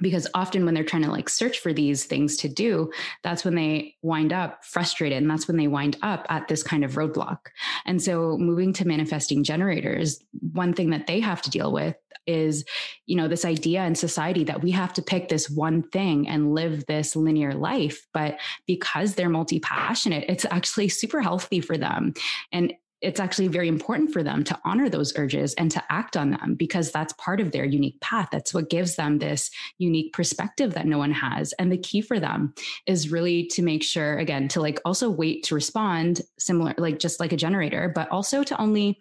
[0.00, 2.92] Because often when they're trying to like search for these things to do
[3.24, 6.84] that's when they wind up frustrated and that's when they wind up at this kind
[6.84, 7.38] of roadblock.
[7.84, 10.22] And so moving to manifesting generators
[10.52, 11.96] one thing that they have to deal with
[12.28, 12.64] is
[13.06, 16.54] you know this idea in society that we have to pick this one thing and
[16.54, 22.12] live this linear life but because they're multi-passionate it's actually super healthy for them
[22.52, 26.30] and it's actually very important for them to honor those urges and to act on
[26.30, 28.28] them because that's part of their unique path.
[28.32, 31.52] That's what gives them this unique perspective that no one has.
[31.54, 32.54] And the key for them
[32.86, 37.20] is really to make sure, again, to like also wait to respond, similar, like just
[37.20, 38.98] like a generator, but also to only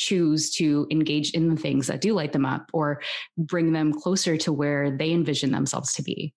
[0.00, 3.02] choose to engage in the things that do light them up or
[3.36, 6.32] bring them closer to where they envision themselves to be.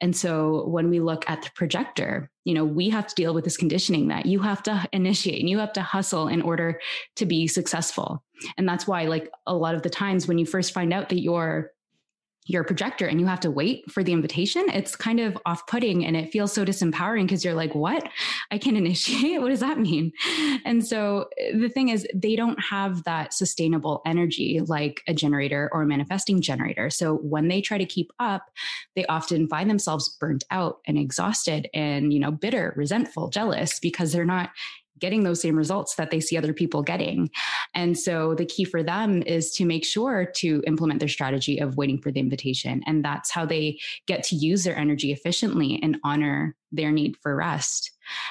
[0.00, 3.44] And so when we look at the projector, you know, we have to deal with
[3.44, 6.80] this conditioning that you have to initiate and you have to hustle in order
[7.16, 8.24] to be successful.
[8.56, 11.20] And that's why, like, a lot of the times when you first find out that
[11.20, 11.70] you're
[12.46, 16.04] your projector and you have to wait for the invitation, it's kind of off putting
[16.04, 18.08] and it feels so disempowering because you're like, what?
[18.50, 19.40] I can initiate?
[19.40, 20.12] What does that mean?
[20.64, 25.70] And so eh, the thing is, they don't have that sustainable energy like a generator
[25.72, 26.90] or a manifesting generator.
[26.90, 28.50] So when they try to keep up,
[28.96, 34.12] they often find themselves burnt out and exhausted and, you know, bitter, resentful, jealous because
[34.12, 34.50] they're not
[35.02, 37.28] getting those same results that they see other people getting.
[37.74, 41.76] And so the key for them is to make sure to implement their strategy of
[41.76, 42.82] waiting for the invitation.
[42.86, 47.36] And that's how they get to use their energy efficiently and honor their need for
[47.36, 47.90] rest.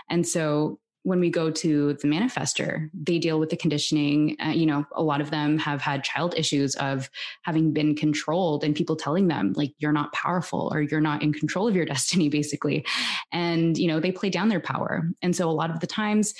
[0.09, 4.35] And so when we go to the manifester, they deal with the conditioning.
[4.43, 7.09] Uh, you know, a lot of them have had child issues of
[7.41, 11.33] having been controlled and people telling them, like, you're not powerful or you're not in
[11.33, 12.85] control of your destiny, basically.
[13.31, 15.09] And, you know, they play down their power.
[15.21, 16.33] And so a lot of the times,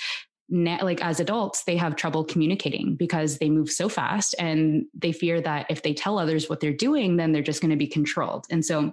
[0.50, 5.40] like as adults, they have trouble communicating because they move so fast and they fear
[5.40, 8.44] that if they tell others what they're doing, then they're just going to be controlled.
[8.50, 8.92] And so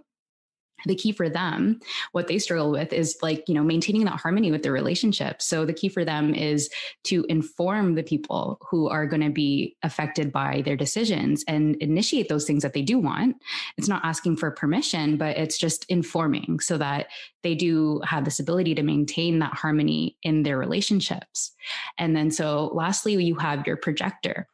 [0.85, 1.79] the key for them
[2.11, 5.41] what they struggle with is like you know maintaining that harmony with their relationship.
[5.41, 6.69] So the key for them is
[7.05, 12.29] to inform the people who are going to be affected by their decisions and initiate
[12.29, 13.37] those things that they do want.
[13.77, 17.07] It's not asking for permission but it's just informing so that
[17.43, 21.51] they do have this ability to maintain that harmony in their relationships.
[21.97, 24.47] And then so lastly you have your projector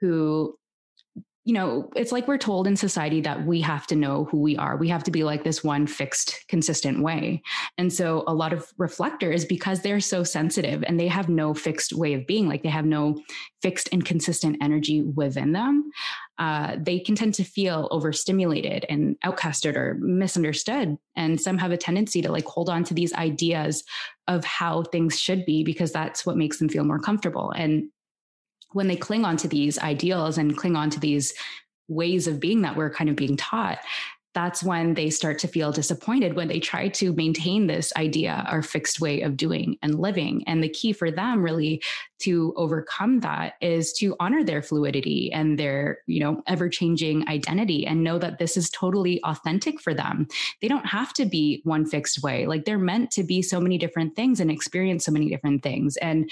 [0.00, 0.56] who
[1.44, 4.56] you know, it's like we're told in society that we have to know who we
[4.56, 4.76] are.
[4.76, 7.42] We have to be like this one fixed, consistent way.
[7.76, 11.94] And so a lot of reflectors, because they're so sensitive and they have no fixed
[11.94, 13.20] way of being, like they have no
[13.60, 15.90] fixed and consistent energy within them,
[16.38, 20.96] uh, they can tend to feel overstimulated and outcasted or misunderstood.
[21.16, 23.82] And some have a tendency to like hold on to these ideas
[24.28, 27.50] of how things should be because that's what makes them feel more comfortable.
[27.50, 27.90] And
[28.72, 31.32] when they cling on to these ideals and cling on to these
[31.88, 33.78] ways of being that we're kind of being taught,
[34.34, 38.62] that's when they start to feel disappointed when they try to maintain this idea or
[38.62, 40.42] fixed way of doing and living.
[40.46, 41.82] And the key for them really
[42.20, 48.02] to overcome that is to honor their fluidity and their, you know, ever-changing identity and
[48.02, 50.26] know that this is totally authentic for them.
[50.62, 52.46] They don't have to be one fixed way.
[52.46, 55.98] Like they're meant to be so many different things and experience so many different things.
[55.98, 56.30] And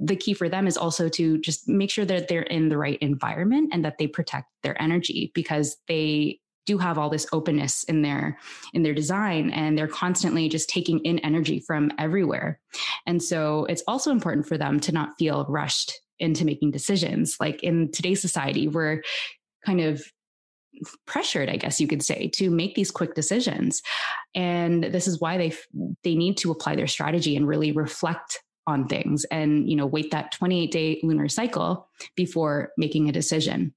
[0.00, 2.98] the key for them is also to just make sure that they're in the right
[3.00, 8.02] environment and that they protect their energy because they do have all this openness in
[8.02, 8.38] their
[8.72, 12.60] in their design and they're constantly just taking in energy from everywhere.
[13.06, 17.36] And so it's also important for them to not feel rushed into making decisions.
[17.40, 19.02] Like in today's society we're
[19.64, 20.02] kind of
[21.06, 23.82] pressured i guess you could say to make these quick decisions.
[24.34, 25.52] And this is why they
[26.04, 30.10] they need to apply their strategy and really reflect on things and you know wait
[30.10, 33.74] that 28 day lunar cycle before making a decision.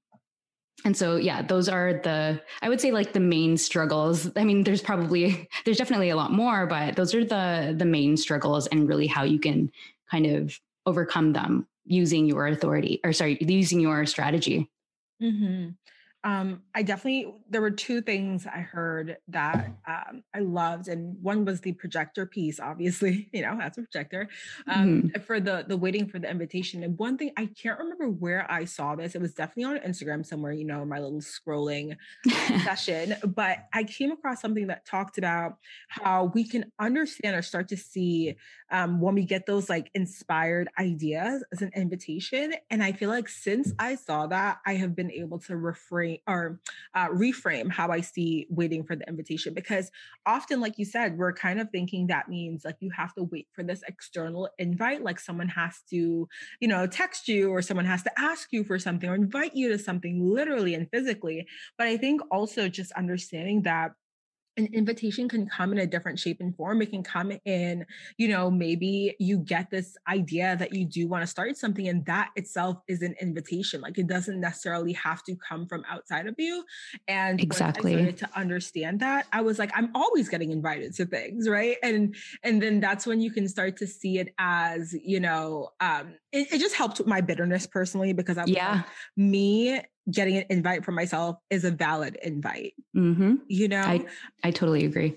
[0.84, 4.30] And so yeah those are the i would say like the main struggles.
[4.36, 8.16] I mean there's probably there's definitely a lot more but those are the the main
[8.16, 9.70] struggles and really how you can
[10.10, 14.70] kind of overcome them using your authority or sorry using your strategy.
[15.22, 15.70] Mm-hmm.
[16.24, 21.44] Um, I definitely there were two things I heard that um, I loved, and one
[21.44, 22.58] was the projector piece.
[22.58, 24.28] Obviously, you know, as a projector
[24.66, 25.22] um, mm-hmm.
[25.22, 26.82] for the the waiting for the invitation.
[26.82, 29.14] And one thing I can't remember where I saw this.
[29.14, 30.52] It was definitely on Instagram somewhere.
[30.52, 31.96] You know, my little scrolling
[32.64, 33.16] session.
[33.34, 35.56] But I came across something that talked about
[35.88, 38.36] how we can understand or start to see
[38.74, 42.54] um, when we get those like inspired ideas as an invitation.
[42.70, 46.58] And I feel like since I saw that, I have been able to refrain or
[46.92, 49.92] uh, reframe how I see waiting for the invitation because
[50.26, 53.46] often, like you said, we're kind of thinking that means like you have to wait
[53.52, 58.02] for this external invite, like someone has to, you know, text you or someone has
[58.02, 61.46] to ask you for something or invite you to something literally and physically.
[61.78, 63.92] But I think also just understanding that
[64.56, 66.82] an invitation can come in a different shape and form.
[66.82, 67.86] It can come in,
[68.16, 72.04] you know, maybe you get this idea that you do want to start something, and
[72.06, 73.80] that itself is an invitation.
[73.80, 76.64] Like it doesn't necessarily have to come from outside of you.
[77.08, 81.06] And exactly I started to understand that, I was like, I'm always getting invited to
[81.06, 81.76] things, right?
[81.82, 86.14] And and then that's when you can start to see it as, you know, um,
[86.32, 88.84] it, it just helped with my bitterness personally because I yeah, like,
[89.16, 89.80] me
[90.10, 92.74] getting an invite for myself is a valid invite.
[92.96, 93.36] Mm-hmm.
[93.48, 94.04] You know, I,
[94.42, 95.16] I totally agree.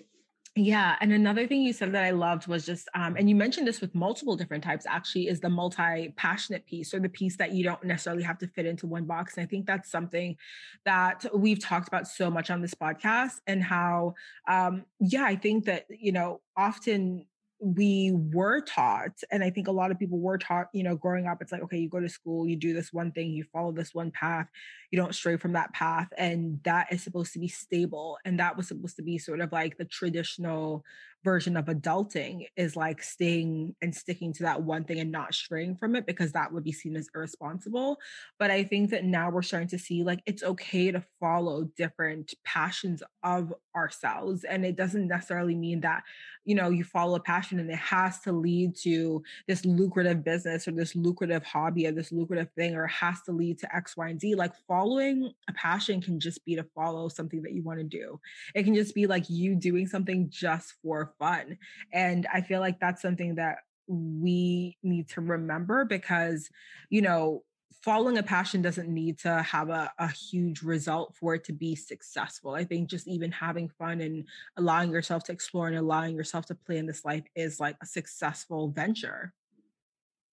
[0.58, 0.96] Yeah.
[1.02, 3.80] And another thing you said that I loved was just, um, and you mentioned this
[3.80, 7.64] with multiple different types actually, is the multi passionate piece or the piece that you
[7.64, 9.38] don't necessarily have to fit into one box.
[9.38, 10.36] And I think that's something
[10.84, 14.16] that we've talked about so much on this podcast and how,
[14.48, 17.28] um, yeah, I think that, you know, often
[17.60, 21.26] we were taught and i think a lot of people were taught you know growing
[21.26, 23.72] up it's like okay you go to school you do this one thing you follow
[23.72, 24.48] this one path
[24.92, 28.56] you don't stray from that path and that is supposed to be stable and that
[28.56, 30.84] was supposed to be sort of like the traditional
[31.24, 35.76] version of adulting is like staying and sticking to that one thing and not straying
[35.76, 37.98] from it because that would be seen as irresponsible
[38.40, 42.34] but i think that now we're starting to see like it's okay to follow different
[42.46, 46.04] passions of ourselves and it doesn't necessarily mean that
[46.46, 50.68] you know you follow a passion and it has to lead to this lucrative business
[50.68, 54.10] or this lucrative hobby or this lucrative thing or has to lead to x y
[54.10, 57.80] and z like following a passion can just be to follow something that you want
[57.80, 58.20] to do.
[58.56, 61.58] It can just be like you doing something just for fun
[61.94, 66.50] and i feel like that's something that we need to remember because
[66.90, 67.44] you know
[67.82, 71.76] following a passion doesn't need to have a, a huge result for it to be
[71.76, 72.54] successful.
[72.54, 74.26] I think just even having fun and
[74.58, 77.86] allowing yourself to explore and allowing yourself to play in this life is like a
[77.86, 79.34] successful venture.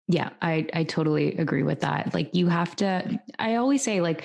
[0.08, 2.12] Yeah, I I totally agree with that.
[2.12, 4.24] Like you have to I always say like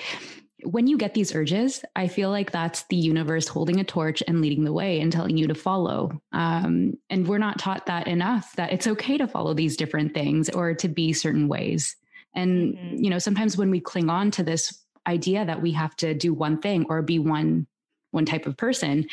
[0.63, 4.41] when you get these urges, I feel like that's the universe holding a torch and
[4.41, 6.21] leading the way and telling you to follow.
[6.31, 10.49] Um, and we're not taught that enough that it's okay to follow these different things
[10.49, 11.95] or to be certain ways.
[12.35, 13.03] And, mm-hmm.
[13.03, 16.33] you know, sometimes when we cling on to this idea that we have to do
[16.33, 17.67] one thing or be one
[18.11, 19.07] one type of person,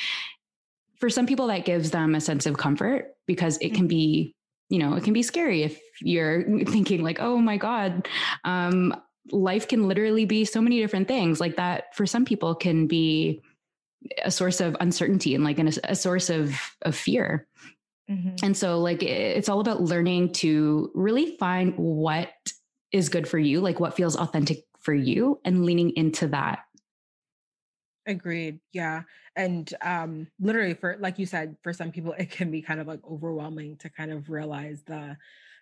[0.99, 4.34] for some people that gives them a sense of comfort because it can be,
[4.70, 8.09] you know, it can be scary if you're thinking like, oh my God,
[8.44, 8.94] um,
[9.31, 13.43] life can literally be so many different things like that for some people can be
[14.24, 17.47] a source of uncertainty and like an, a source of of fear
[18.09, 18.37] mm-hmm.
[18.43, 22.31] and so like it's all about learning to really find what
[22.93, 26.61] is good for you, like what feels authentic for you and leaning into that.
[28.07, 28.61] Agreed.
[28.72, 29.03] Yeah.
[29.35, 32.87] And um literally for like you said, for some people it can be kind of
[32.87, 35.16] like overwhelming to kind of realize the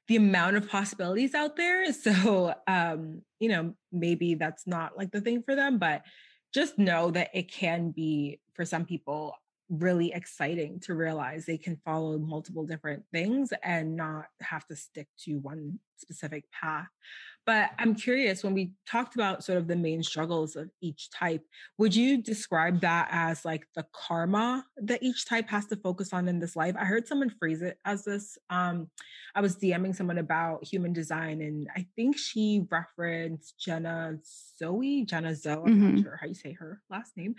[0.09, 1.85] the amount of possibilities out there.
[1.93, 6.03] So um, you know, maybe that's not like the thing for them, but
[6.53, 9.35] just know that it can be for some people
[9.69, 15.09] really exciting to realize they can follow multiple different things and not have to stick
[15.19, 16.89] to one specific path.
[17.47, 21.43] But I'm curious when we talked about sort of the main struggles of each type,
[21.79, 26.29] would you describe that as like the karma that each type has to focus on
[26.29, 26.75] in this life?
[26.79, 28.39] I heard someone phrase it as this.
[28.49, 28.89] Um,
[29.35, 34.17] I was DMing someone about human design, and I think she referenced Jenna
[34.59, 35.95] Zoe, Jenna Zoe, I'm mm-hmm.
[35.97, 37.35] not sure how you say her last name.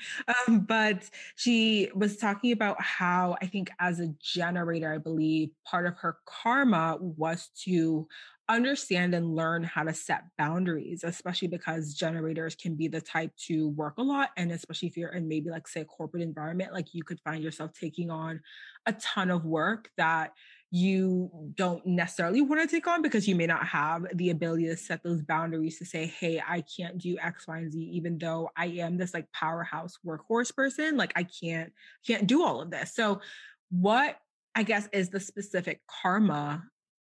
[0.48, 5.88] Um, but she was talking about how I think as a generator, I believe part
[5.88, 8.08] of her karma was to
[8.48, 13.70] understand and learn how to set boundaries, especially because generators can be the type to
[13.70, 14.30] work a lot.
[14.38, 17.44] And especially if you're in maybe like say a corporate environment, like you could find
[17.44, 18.42] yourself taking on
[18.86, 20.34] a ton of work that
[20.70, 24.76] you don't necessarily want to take on because you may not have the ability to
[24.76, 28.50] set those boundaries to say, hey, I can't do X, Y, and Z, even though
[28.58, 30.98] I am this like powerhouse workhorse person.
[30.98, 31.72] Like I can't,
[32.06, 32.94] can't do all of this.
[32.94, 33.22] So
[33.70, 34.18] what
[34.54, 36.64] I guess is the specific karma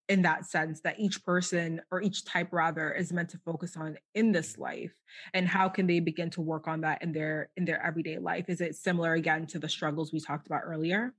[0.07, 3.97] in that sense that each person or each type rather is meant to focus on
[4.13, 4.93] in this life
[5.33, 8.45] and how can they begin to work on that in their in their everyday life
[8.47, 11.13] is it similar again to the struggles we talked about earlier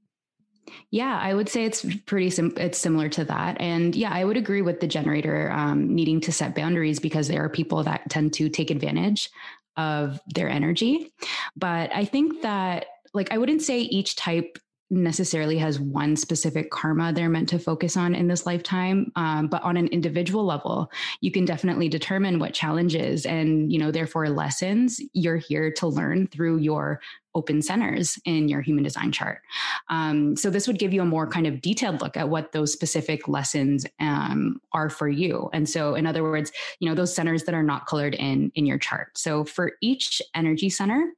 [0.91, 4.37] yeah, I would say it's pretty sim- it's similar to that, and yeah, I would
[4.37, 8.33] agree with the generator um, needing to set boundaries because there are people that tend
[8.35, 9.31] to take advantage
[9.77, 11.13] of their energy.
[11.57, 14.59] But I think that like I wouldn't say each type
[14.91, 19.63] necessarily has one specific karma they're meant to focus on in this lifetime um, but
[19.63, 25.01] on an individual level you can definitely determine what challenges and you know therefore lessons
[25.13, 27.01] you're here to learn through your
[27.37, 29.43] open centers in your human design chart.
[29.91, 32.73] Um, so this would give you a more kind of detailed look at what those
[32.73, 35.51] specific lessons um, are for you.
[35.53, 38.67] And so in other words you know those centers that are not colored in in
[38.67, 39.19] your chart.
[39.19, 41.13] So for each energy center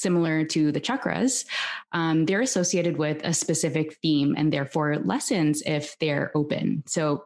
[0.00, 1.44] similar to the chakras,
[1.92, 6.82] um, they're associated with a specific theme and therefore lessons if they're open.
[6.86, 7.24] So,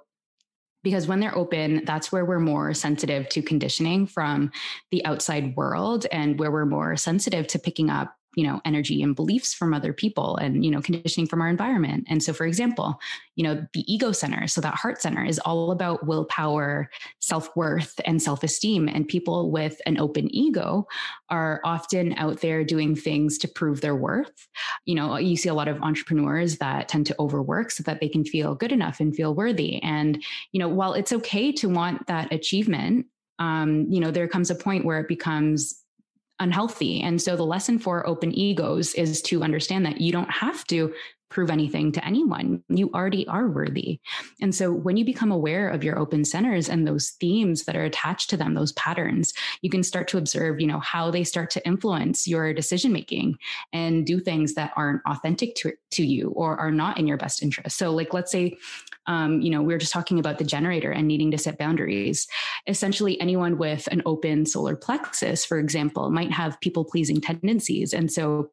[0.83, 4.53] because when they're open, that's where we're more sensitive to conditioning from
[4.91, 9.14] the outside world and where we're more sensitive to picking up you know energy and
[9.14, 12.07] beliefs from other people and you know conditioning from our environment.
[12.09, 12.99] And so for example
[13.37, 18.22] you know the ego center so that heart center is all about willpower self-worth and
[18.22, 18.89] self-esteem.
[18.89, 20.87] And people with an open ego
[21.30, 24.49] are often out there doing things to prove their worth.
[24.85, 28.09] You know you see a lot of entrepreneurs that tend to overwork so that they
[28.09, 29.82] can feel good enough and feel worthy.
[29.82, 30.22] And
[30.53, 33.07] you know while it's okay to want that achievement
[33.39, 35.84] um, you know there comes a point where it becomes
[36.41, 37.01] unhealthy.
[37.01, 40.93] And so the lesson for open egos is to understand that you don't have to
[41.35, 42.62] prove anything to anyone.
[42.68, 43.99] You already are worthy.
[44.41, 47.82] And so when you become aware of your open centers and those themes that are
[47.82, 51.51] attached to them, those patterns, you can start to observe, you know, how they start
[51.51, 53.37] to influence your decision making
[53.72, 57.43] and do things that aren't authentic to, to you or are not in your best
[57.43, 57.76] interest.
[57.76, 58.57] So like let's say
[59.07, 62.27] um, you know, we were just talking about the generator and needing to set boundaries.
[62.67, 67.93] Essentially, anyone with an open solar plexus, for example, might have people pleasing tendencies.
[67.93, 68.51] And so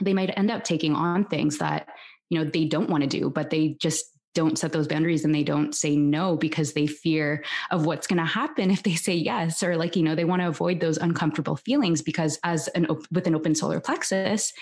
[0.00, 1.88] they might end up taking on things that,
[2.30, 5.34] you know, they don't want to do, but they just don't set those boundaries and
[5.34, 9.14] they don't say no because they fear of what's going to happen if they say
[9.14, 12.86] yes or like you know they want to avoid those uncomfortable feelings because as an
[13.12, 14.52] with an open solar plexus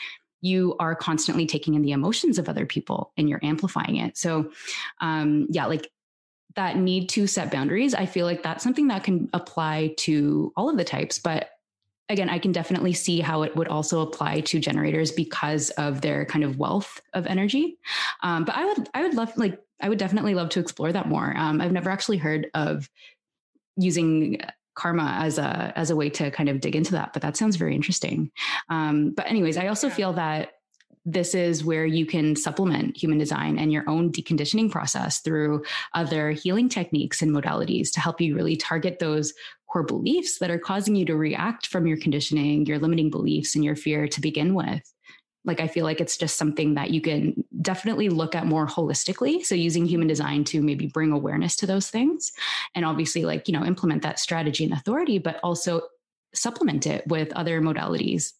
[0.42, 4.18] you are constantly taking in the emotions of other people and you're amplifying it.
[4.18, 4.52] So,
[5.00, 5.90] um, yeah, like
[6.56, 10.68] that need to set boundaries, I feel like that's something that can apply to all
[10.68, 11.18] of the types.
[11.18, 11.48] But
[12.08, 16.26] again, I can definitely see how it would also apply to generators because of their
[16.26, 17.78] kind of wealth of energy.
[18.22, 21.08] Um, but I would, I would love, like, I would definitely love to explore that
[21.08, 21.32] more.
[21.36, 22.90] Um, I've never actually heard of
[23.76, 24.40] using
[24.74, 27.56] karma as a as a way to kind of dig into that but that sounds
[27.56, 28.30] very interesting
[28.68, 29.94] um, but anyways i also yeah.
[29.94, 30.52] feel that
[31.04, 35.64] this is where you can supplement human design and your own deconditioning process through
[35.94, 39.32] other healing techniques and modalities to help you really target those
[39.68, 43.64] core beliefs that are causing you to react from your conditioning your limiting beliefs and
[43.64, 44.92] your fear to begin with
[45.44, 49.44] like i feel like it's just something that you can definitely look at more holistically
[49.44, 52.32] so using human design to maybe bring awareness to those things
[52.74, 55.82] and obviously like you know implement that strategy and authority but also
[56.34, 58.32] supplement it with other modalities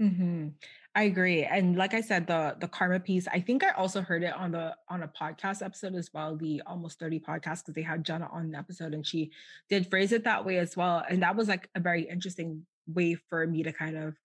[0.00, 0.48] mm-hmm.
[0.96, 1.44] I agree.
[1.44, 4.52] And like I said, the the karma piece, I think I also heard it on
[4.52, 8.30] the on a podcast episode as well, the almost 30 podcast, because they had Jenna
[8.32, 9.30] on an episode and she
[9.68, 11.04] did phrase it that way as well.
[11.06, 14.16] And that was like a very interesting way for me to kind of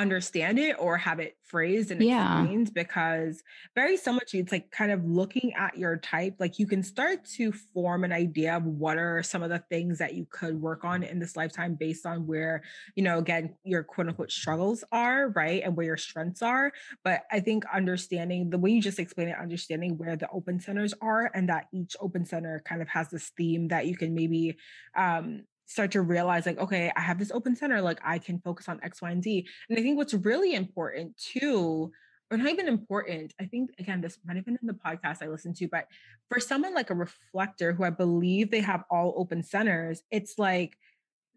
[0.00, 2.40] understand it or have it phrased and yeah.
[2.40, 3.42] explained because
[3.74, 7.22] very similar to it's like kind of looking at your type like you can start
[7.24, 10.84] to form an idea of what are some of the things that you could work
[10.84, 12.62] on in this lifetime based on where
[12.94, 16.72] you know again your quote unquote struggles are right and where your strengths are
[17.04, 20.94] but i think understanding the way you just explained it understanding where the open centers
[21.02, 24.56] are and that each open center kind of has this theme that you can maybe
[24.96, 28.68] um start to realize like okay i have this open center like i can focus
[28.68, 29.46] on x y and z.
[29.68, 31.92] And i think what's really important too
[32.28, 35.28] or not even important i think again this might have been in the podcast i
[35.28, 35.86] listened to but
[36.28, 40.76] for someone like a reflector who i believe they have all open centers it's like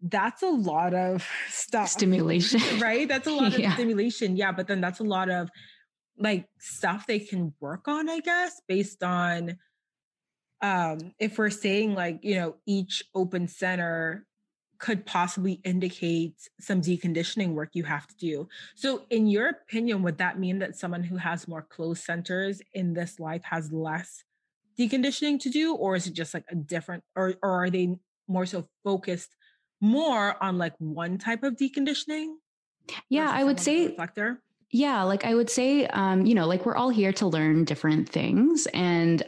[0.02, 2.60] that's a lot of stuff stimulation.
[2.78, 3.08] right?
[3.08, 3.68] That's a lot yeah.
[3.68, 5.48] of stimulation yeah but then that's a lot of
[6.18, 9.56] like stuff they can work on i guess based on
[10.64, 14.24] um, if we're saying like, you know, each open center
[14.78, 18.48] could possibly indicate some deconditioning work you have to do.
[18.74, 22.94] So, in your opinion, would that mean that someone who has more closed centers in
[22.94, 24.24] this life has less
[24.78, 27.96] deconditioning to do, or is it just like a different, or or are they
[28.26, 29.36] more so focused
[29.82, 32.36] more on like one type of deconditioning?
[33.10, 34.40] Yeah, I would say reflector.
[34.70, 38.08] Yeah, like I would say, um, you know, like we're all here to learn different
[38.08, 39.22] things, and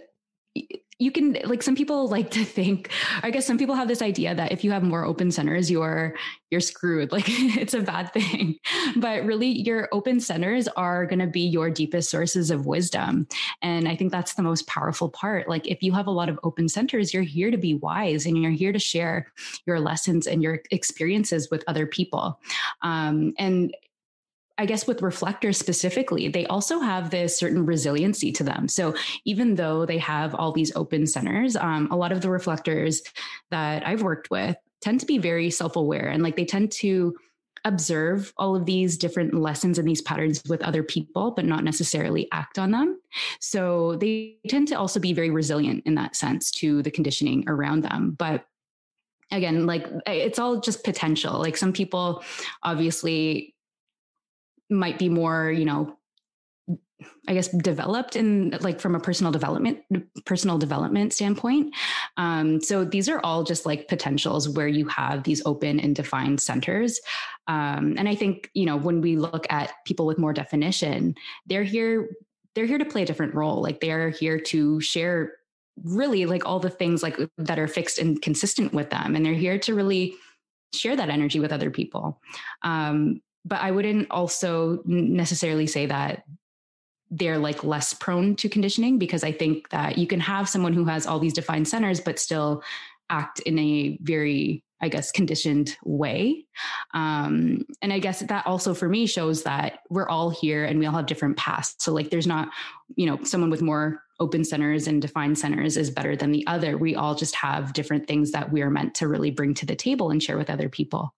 [0.98, 2.90] you can like some people like to think
[3.22, 6.14] i guess some people have this idea that if you have more open centers you're
[6.50, 7.12] you're screwed.
[7.16, 8.58] Like it's a bad thing.
[8.96, 13.26] But really your open centers are going to be your deepest sources of wisdom.
[13.62, 15.48] And i think that's the most powerful part.
[15.48, 18.40] Like if you have a lot of open centers you're here to be wise and
[18.40, 19.32] you're here to share
[19.66, 22.38] your lessons and your experiences with other people.
[22.82, 23.74] Um, and
[24.58, 28.68] I guess with reflectors specifically, they also have this certain resiliency to them.
[28.68, 28.94] So
[29.24, 33.02] even though they have all these open centers, um, a lot of the reflectors
[33.50, 37.16] that I've worked with tend to be very self aware and like they tend to
[37.64, 42.28] observe all of these different lessons and these patterns with other people, but not necessarily
[42.30, 43.00] act on them.
[43.40, 47.82] So they tend to also be very resilient in that sense to the conditioning around
[47.82, 48.14] them.
[48.16, 48.46] But
[49.32, 51.40] again, like it's all just potential.
[51.40, 52.22] Like some people
[52.62, 53.55] obviously
[54.70, 55.96] might be more, you know,
[57.28, 59.80] I guess developed in like from a personal development
[60.24, 61.74] personal development standpoint.
[62.16, 66.40] Um, so these are all just like potentials where you have these open and defined
[66.40, 67.00] centers.
[67.48, 71.64] Um, and I think you know when we look at people with more definition, they're
[71.64, 72.08] here
[72.54, 73.60] they're here to play a different role.
[73.60, 75.34] Like they're here to share
[75.84, 79.34] really like all the things like that are fixed and consistent with them, and they're
[79.34, 80.14] here to really
[80.72, 82.20] share that energy with other people.
[82.62, 86.24] Um, but I wouldn't also necessarily say that
[87.10, 90.84] they're like less prone to conditioning because I think that you can have someone who
[90.86, 92.64] has all these defined centers, but still
[93.08, 96.46] act in a very, I guess, conditioned way.
[96.92, 100.86] Um, and I guess that also for me shows that we're all here and we
[100.86, 101.76] all have different paths.
[101.78, 102.48] So, like, there's not,
[102.96, 106.76] you know, someone with more open centers and defined centers is better than the other.
[106.76, 109.76] We all just have different things that we are meant to really bring to the
[109.76, 111.14] table and share with other people.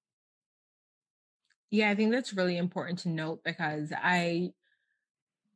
[1.70, 4.52] Yeah, I think that's really important to note because I,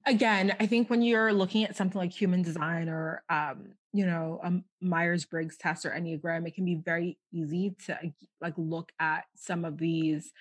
[0.07, 4.41] again, I think when you're looking at something like human design or, um, you know,
[4.43, 7.99] a Myers Briggs test or Enneagram, it can be very easy to
[8.41, 10.33] like look at some of these,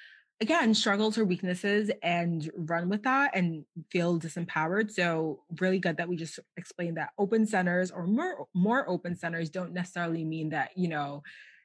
[0.41, 4.91] again, struggles or weaknesses and run with that and feel disempowered.
[4.91, 9.49] So, really good that we just explained that open centers or more more open centers
[9.49, 11.23] don't necessarily mean that you know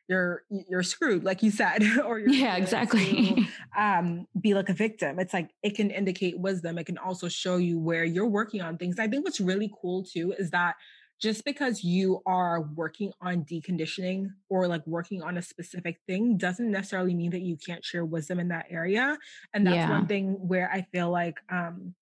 [0.08, 3.34] you're you're screwed like you said or yeah exactly.
[3.34, 3.46] to,
[3.80, 5.18] um be like a victim.
[5.18, 6.78] It's like it can indicate wisdom.
[6.78, 8.98] It can also show you where you're working on things.
[8.98, 10.76] I think what's really cool too is that
[11.20, 16.70] just because you are working on deconditioning or like working on a specific thing doesn't
[16.70, 19.16] necessarily mean that you can't share wisdom in that area.
[19.54, 19.90] And that's yeah.
[19.90, 21.94] one thing where i feel like um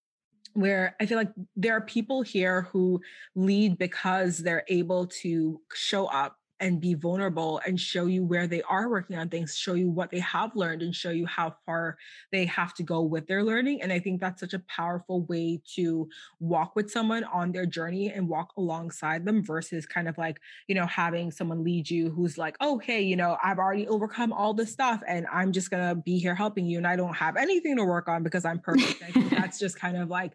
[0.54, 3.00] where I feel like there are people here who
[3.34, 8.62] lead because they're able to show up and be vulnerable and show you where they
[8.62, 11.96] are working on things, show you what they have learned, and show you how far
[12.30, 13.82] they have to go with their learning.
[13.82, 18.12] And I think that's such a powerful way to walk with someone on their journey
[18.12, 20.38] and walk alongside them versus kind of like,
[20.68, 24.32] you know, having someone lead you who's like, oh, hey, you know, I've already overcome
[24.32, 26.78] all this stuff and I'm just going to be here helping you.
[26.78, 29.02] And I don't have anything to work on because I'm perfect.
[29.02, 30.32] I think that's just kind of like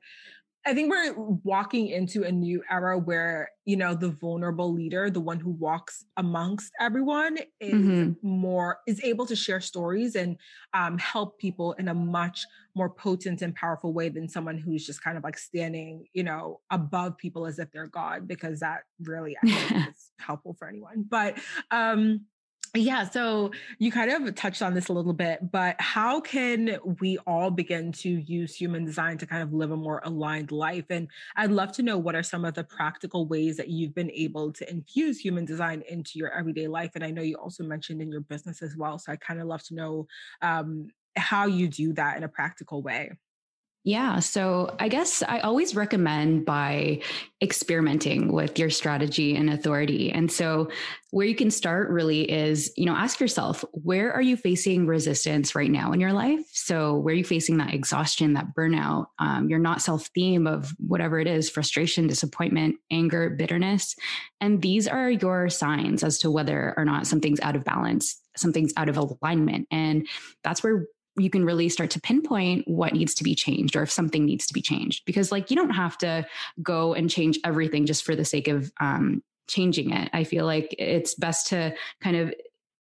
[0.66, 5.20] I think we're walking into a new era where, you know, the vulnerable leader, the
[5.20, 8.28] one who walks amongst everyone, is mm-hmm.
[8.28, 10.38] more, is able to share stories and
[10.74, 12.45] um, help people in a much
[12.76, 16.60] more potent and powerful way than someone who's just kind of like standing, you know,
[16.70, 21.05] above people as if they're God, because that really is helpful for anyone.
[21.07, 21.38] But,
[21.72, 22.26] um,
[22.76, 27.17] yeah, so you kind of touched on this a little bit, but how can we
[27.26, 30.86] all begin to use human design to kind of live a more aligned life?
[30.89, 34.11] And I'd love to know what are some of the practical ways that you've been
[34.11, 36.91] able to infuse human design into your everyday life.
[36.95, 38.99] And I know you also mentioned in your business as well.
[38.99, 40.07] So I kind of love to know
[40.41, 43.11] um, how you do that in a practical way.
[43.86, 44.20] Yeah.
[44.20, 47.02] So I guess I always recommend by
[47.42, 50.12] experimenting with your strategy and authority.
[50.12, 50.70] And so
[51.12, 55.56] where you can start really is, you know, ask yourself, where are you facing resistance
[55.56, 56.42] right now in your life?
[56.52, 60.76] So where are you facing that exhaustion, that burnout, um, your not self theme of
[60.78, 63.96] whatever it is, frustration, disappointment, anger, bitterness.
[64.42, 68.74] And these are your signs as to whether or not something's out of balance, something's
[68.76, 69.68] out of alignment.
[69.72, 70.06] And
[70.44, 70.86] that's where
[71.20, 74.47] you can really start to pinpoint what needs to be changed or if something needs
[74.47, 75.03] to be changed.
[75.05, 76.26] Because like you don't have to
[76.61, 80.09] go and change everything just for the sake of um, changing it.
[80.13, 82.34] I feel like it's best to kind of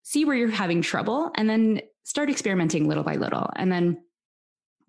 [0.03, 3.49] see where you're having trouble and then start experimenting little by little.
[3.57, 4.03] And then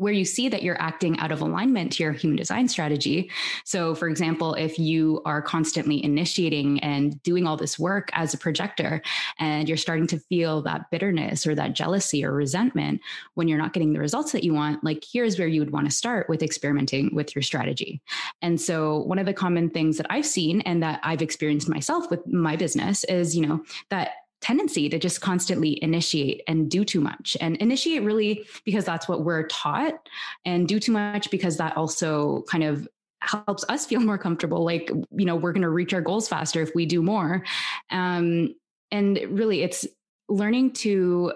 [0.03, 3.31] where you see that you're acting out of alignment to your human design strategy.
[3.63, 8.37] So, for example, if you are constantly initiating and doing all this work as a
[8.37, 9.01] projector
[9.39, 12.99] and you're starting to feel that bitterness or that jealousy or resentment
[13.35, 15.89] when you're not getting the results that you want, like here's where you would want
[15.89, 18.01] to start with experimenting with your strategy.
[18.41, 22.11] And so, one of the common things that I've seen and that I've experienced myself
[22.11, 24.09] with my business is, you know, that
[24.43, 27.37] tendency to just constantly initiate and do too much.
[27.39, 30.07] And initiate really because that's what we're taught
[30.45, 32.87] and do too much because that also kind of
[33.21, 36.61] helps us feel more comfortable like you know we're going to reach our goals faster
[36.61, 37.43] if we do more.
[37.89, 38.53] Um,
[38.91, 39.87] and really it's
[40.29, 41.33] learning to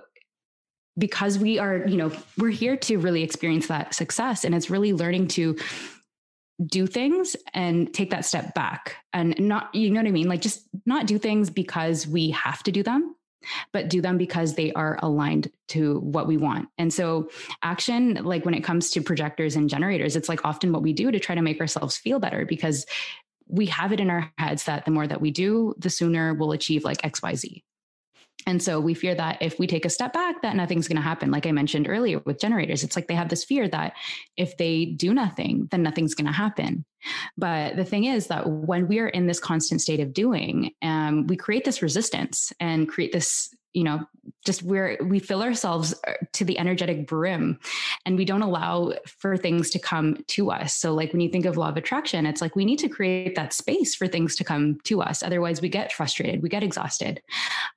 [0.98, 4.94] because we are you know we're here to really experience that success and it's really
[4.94, 5.58] learning to
[6.66, 10.28] do things and take that step back and not you know what i mean?
[10.28, 13.16] Like just not do things because we have to do them
[13.72, 16.68] but do them because they are aligned to what we want.
[16.78, 17.30] And so
[17.62, 21.12] action like when it comes to projectors and generators it's like often what we do
[21.12, 22.86] to try to make ourselves feel better because
[23.48, 26.52] we have it in our heads that the more that we do the sooner we'll
[26.52, 27.64] achieve like xyz
[28.46, 31.02] and so we fear that if we take a step back, that nothing's going to
[31.02, 31.32] happen.
[31.32, 33.94] Like I mentioned earlier with generators, it's like they have this fear that
[34.38, 36.86] if they do nothing, then nothing's going to happen.
[37.38, 41.28] But the thing is that when we are in this constant state of doing, um,
[41.28, 44.04] we create this resistance and create this you know
[44.48, 47.60] just where we fill ourselves uh, to the energetic brim
[48.06, 50.74] and we don't allow for things to come to us.
[50.74, 53.36] So like when you think of law of attraction it's like we need to create
[53.36, 55.22] that space for things to come to us.
[55.22, 57.22] Otherwise we get frustrated we get exhausted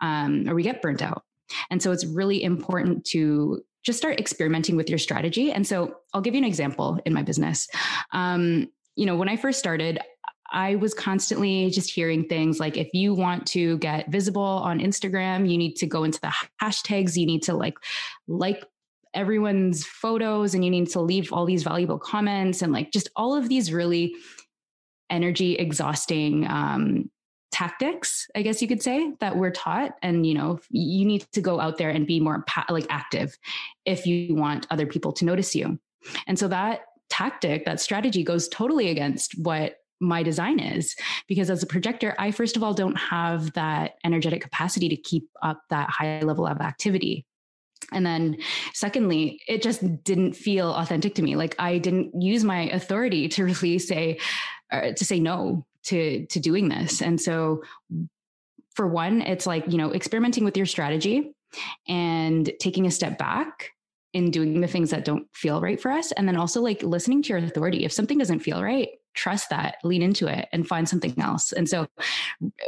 [0.00, 1.24] um, or we get burnt out.
[1.70, 5.50] And so it's really important to just start experimenting with your strategy.
[5.50, 7.68] And so i'll give you an example in my business.
[8.12, 9.98] Um, you know when i first started
[10.53, 15.51] I was constantly just hearing things like if you want to get visible on Instagram,
[15.51, 17.76] you need to go into the hashtags, you need to like
[18.26, 18.64] like
[19.14, 23.34] everyone's photos and you need to leave all these valuable comments and like just all
[23.34, 24.14] of these really
[25.11, 27.11] energy exhausting um,
[27.51, 29.92] tactics i guess you could say that we're taught.
[30.03, 33.36] And you know you need to go out there and be more like active
[33.84, 35.78] if you want other people to notice you.
[36.26, 40.96] And so that tactic that strategy goes totally against what my design is
[41.28, 45.28] because as a projector i first of all don't have that energetic capacity to keep
[45.42, 47.26] up that high level of activity.
[47.92, 48.38] And then
[48.72, 51.36] secondly it just didn't feel authentic to me.
[51.36, 54.18] Like i didn't use my authority to really say
[54.72, 57.03] uh, to say no to to doing this.
[57.03, 57.62] And so
[58.74, 61.34] for one it's like you know experimenting with your strategy
[61.88, 63.70] and taking a step back
[64.12, 66.11] in doing the things that don't feel right for us.
[66.12, 67.84] And then also like listening to your authority.
[67.84, 68.88] If something doesn't feel right
[69.20, 71.52] trust that, lean into it and find something else.
[71.52, 71.86] And so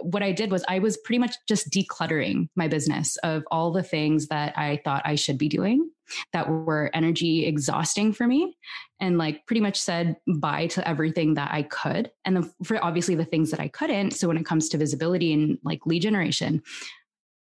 [0.03, 3.83] what I did was I was pretty much just decluttering my business of all the
[3.83, 5.91] things that I thought I should be doing
[6.35, 8.59] that were energy exhausting for me
[9.01, 12.11] and like pretty much said bye to everything that I could.
[12.27, 14.11] And then for obviously the things that I couldn't.
[14.11, 16.63] So when it comes to visibility and like lead generation,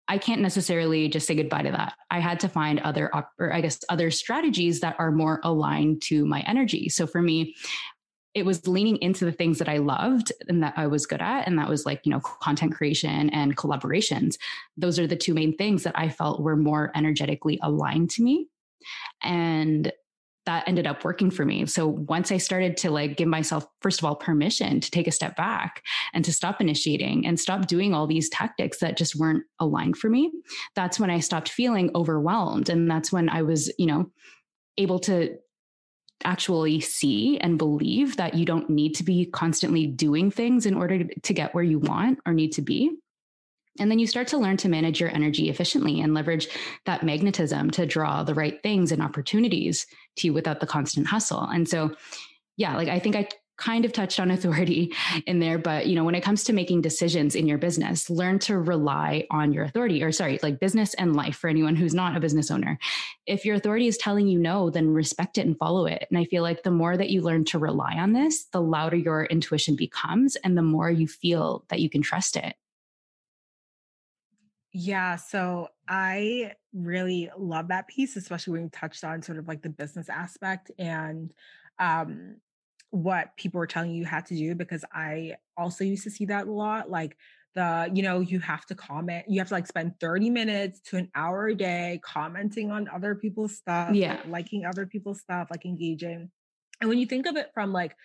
[0.08, 1.94] I can't necessarily just say goodbye to that.
[2.10, 6.26] I had to find other, or I guess, other strategies that are more aligned to
[6.26, 6.88] my energy.
[6.88, 7.54] So for me,
[8.34, 11.46] it was leaning into the things that I loved and that I was good at.
[11.46, 14.38] And that was like, you know, content creation and collaborations.
[14.76, 18.48] Those are the two main things that I felt were more energetically aligned to me.
[19.22, 19.92] And
[20.44, 21.66] that ended up working for me.
[21.66, 25.12] So once I started to like give myself, first of all, permission to take a
[25.12, 29.44] step back and to stop initiating and stop doing all these tactics that just weren't
[29.60, 30.32] aligned for me,
[30.74, 32.68] that's when I stopped feeling overwhelmed.
[32.68, 34.10] And that's when I was, you know,
[34.78, 35.36] able to
[36.24, 41.04] actually see and believe that you don't need to be constantly doing things in order
[41.04, 42.90] to get where you want or need to be.
[43.78, 46.48] And then you start to learn to manage your energy efficiently and leverage
[46.84, 51.40] that magnetism to draw the right things and opportunities to you without the constant hustle.
[51.40, 51.96] And so,
[52.56, 54.92] yeah, like I think I kind of touched on authority
[55.26, 58.38] in there but you know when it comes to making decisions in your business learn
[58.38, 62.16] to rely on your authority or sorry like business and life for anyone who's not
[62.16, 62.78] a business owner.
[63.26, 66.06] If your authority is telling you no then respect it and follow it.
[66.10, 68.96] And i feel like the more that you learn to rely on this the louder
[68.96, 72.54] your intuition becomes and the more you feel that you can trust it.
[74.72, 79.62] Yeah so i really love that piece especially when you touched on sort of like
[79.62, 81.32] the business aspect and
[81.78, 82.36] um
[82.92, 86.26] what people were telling you you had to do because I also used to see
[86.26, 86.90] that a lot.
[86.90, 87.16] Like
[87.54, 90.98] the, you know, you have to comment, you have to like spend 30 minutes to
[90.98, 95.48] an hour a day commenting on other people's stuff, yeah, like liking other people's stuff,
[95.50, 96.30] like engaging.
[96.80, 97.96] And when you think of it from like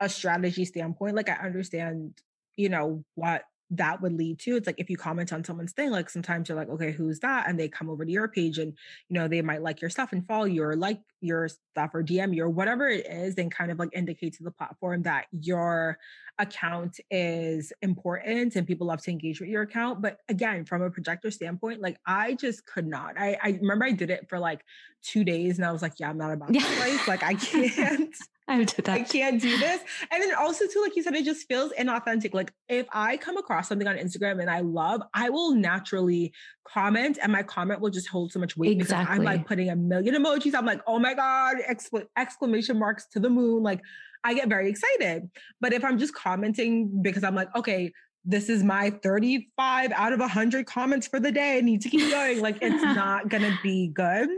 [0.00, 2.12] a strategy standpoint, like I understand,
[2.56, 4.56] you know, what that would lead to.
[4.56, 7.48] It's like if you comment on someone's thing, like sometimes you're like, okay, who's that?
[7.48, 8.72] And they come over to your page and,
[9.08, 12.02] you know, they might like your stuff and follow you or like your stuff or
[12.02, 15.26] DM you or whatever it is, and kind of like indicate to the platform that
[15.32, 15.98] your
[16.38, 20.02] account is important and people love to engage with your account.
[20.02, 23.18] But again, from a projector standpoint, like I just could not.
[23.18, 24.62] I, I remember I did it for like
[25.02, 27.08] two days and I was like, yeah, I'm not about this life.
[27.08, 28.14] Like I can't.
[28.48, 28.88] I did that.
[28.88, 29.80] I can't do this.
[30.10, 32.32] And then also too, like you said, it just feels inauthentic.
[32.32, 36.32] Like if I come across something on Instagram and I love, I will naturally
[36.64, 39.04] comment and my comment will just hold so much weight exactly.
[39.04, 40.54] because I'm like putting a million emojis.
[40.54, 43.64] I'm like, oh my God, excla- exclamation marks to the moon.
[43.64, 43.80] Like
[44.22, 45.28] I get very excited.
[45.60, 47.92] But if I'm just commenting because I'm like, okay,
[48.24, 51.58] this is my 35 out of 100 comments for the day.
[51.58, 52.40] I need to keep going.
[52.40, 54.28] Like it's not going to be good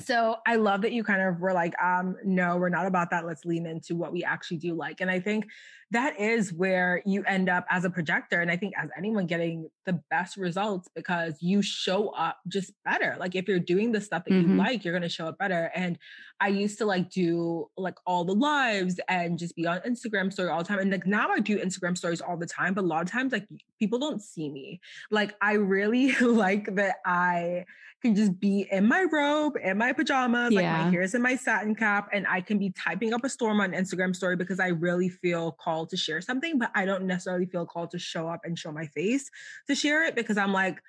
[0.00, 3.26] so I love that you kind of were like, um, no, we're not about that.
[3.26, 5.00] Let's lean into what we actually do like.
[5.00, 5.46] And I think
[5.92, 8.40] that is where you end up as a projector.
[8.40, 13.16] And I think as anyone getting the best results because you show up just better.
[13.18, 14.52] Like if you're doing the stuff that mm-hmm.
[14.52, 15.70] you like, you're going to show up better.
[15.74, 15.98] And
[16.40, 20.48] I used to like do like all the lives and just be on Instagram story
[20.48, 20.78] all the time.
[20.78, 23.32] And like now I do Instagram stories all the time, but a lot of times
[23.32, 24.80] like people don't see me.
[25.10, 27.64] Like I really like that I
[28.00, 30.60] can just be in my robe, in my pajamas, yeah.
[30.60, 33.60] like my hair's in my satin cap, and I can be typing up a storm
[33.60, 37.46] on Instagram story because I really feel called to share something, but I don't necessarily
[37.46, 39.30] feel called to show up and show my face
[39.66, 40.80] to share it because I'm like,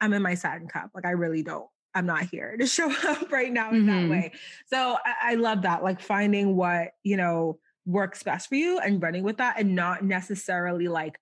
[0.00, 0.90] I'm in my satin cup.
[0.94, 1.66] Like I really don't.
[1.94, 4.08] I'm not here to show up right now in mm-hmm.
[4.08, 4.32] that way.
[4.66, 9.02] So I, I love that, like finding what, you know, works best for you and
[9.02, 11.18] running with that and not necessarily like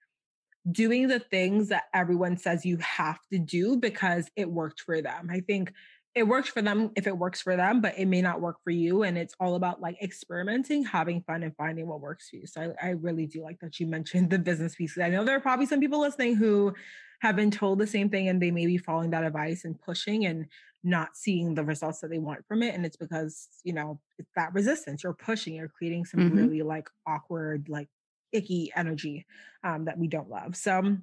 [0.71, 5.29] doing the things that everyone says you have to do because it worked for them.
[5.31, 5.73] I think
[6.15, 8.71] it works for them if it works for them, but it may not work for
[8.71, 9.03] you.
[9.03, 12.47] And it's all about like experimenting, having fun, and finding what works for you.
[12.47, 14.99] So I, I really do like that you mentioned the business piece.
[14.99, 16.75] I know there are probably some people listening who
[17.21, 20.27] have been told the same thing and they may be following that advice and pushing
[20.27, 20.47] and
[20.85, 22.75] not seeing the results that they want from it.
[22.75, 25.03] And it's because, you know, it's that resistance.
[25.03, 26.37] You're pushing, you're creating some mm-hmm.
[26.37, 27.89] really like awkward, like
[28.33, 29.27] icky energy
[29.65, 30.57] um, that we don't love.
[30.57, 30.97] So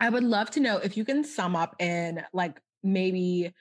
[0.00, 3.52] I would love to know if you can sum up in like maybe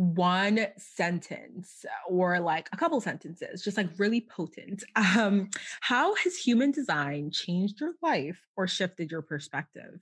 [0.00, 4.82] one sentence or like a couple sentences, just like really potent.
[4.96, 5.50] Um,
[5.82, 10.00] how has human design changed your life or shifted your perspective?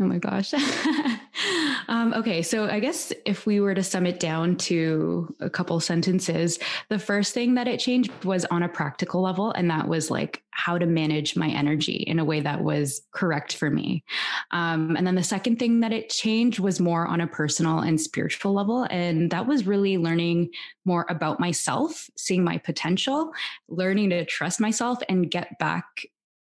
[0.00, 0.54] Oh my gosh.
[1.88, 5.78] um, okay, so I guess if we were to sum it down to a couple
[5.80, 10.10] sentences, the first thing that it changed was on a practical level, and that was
[10.10, 14.04] like how to manage my energy in a way that was correct for me.
[14.50, 18.00] Um, and then the second thing that it changed was more on a personal and
[18.00, 20.50] spiritual level, and that was really learning
[20.84, 23.32] more about myself, seeing my potential,
[23.68, 25.86] learning to trust myself, and get back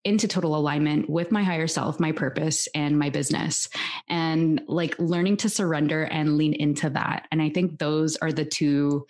[0.04, 3.68] into total alignment with my higher self, my purpose, and my business,
[4.08, 7.26] and like learning to surrender and lean into that.
[7.30, 9.06] And I think those are the two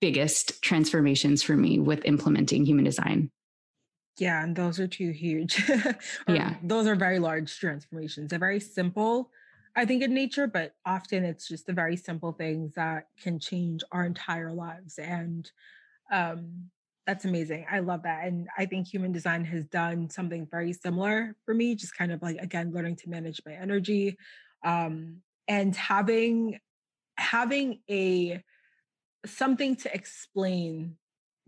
[0.00, 3.30] biggest transformations for me with implementing human design.
[4.18, 5.62] Yeah, and those are two huge.
[6.28, 8.30] yeah, those are very large transformations.
[8.30, 9.30] They're very simple,
[9.76, 13.82] I think, in nature, but often it's just the very simple things that can change
[13.92, 14.98] our entire lives.
[14.98, 15.50] And
[16.12, 16.70] um,
[17.06, 17.64] that's amazing.
[17.70, 18.26] I love that.
[18.26, 22.20] And I think human design has done something very similar for me, just kind of
[22.20, 24.18] like, again, learning to manage my energy
[24.64, 26.58] um, and having
[27.16, 28.42] having a
[29.26, 30.96] something to explain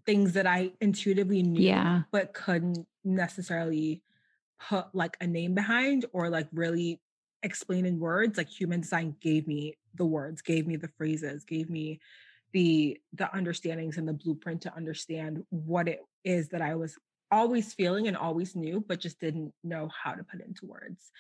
[0.07, 2.03] things that I intuitively knew yeah.
[2.11, 4.03] but couldn't necessarily
[4.69, 7.01] put like a name behind or like really
[7.43, 8.37] explain in words.
[8.39, 12.01] Like human design gave me the words, gave me the phrases, gave me
[12.53, 16.99] the the understandings and the blueprint to understand what it is that I was
[17.31, 21.13] always feeling and always knew, but just didn't know how to put into words.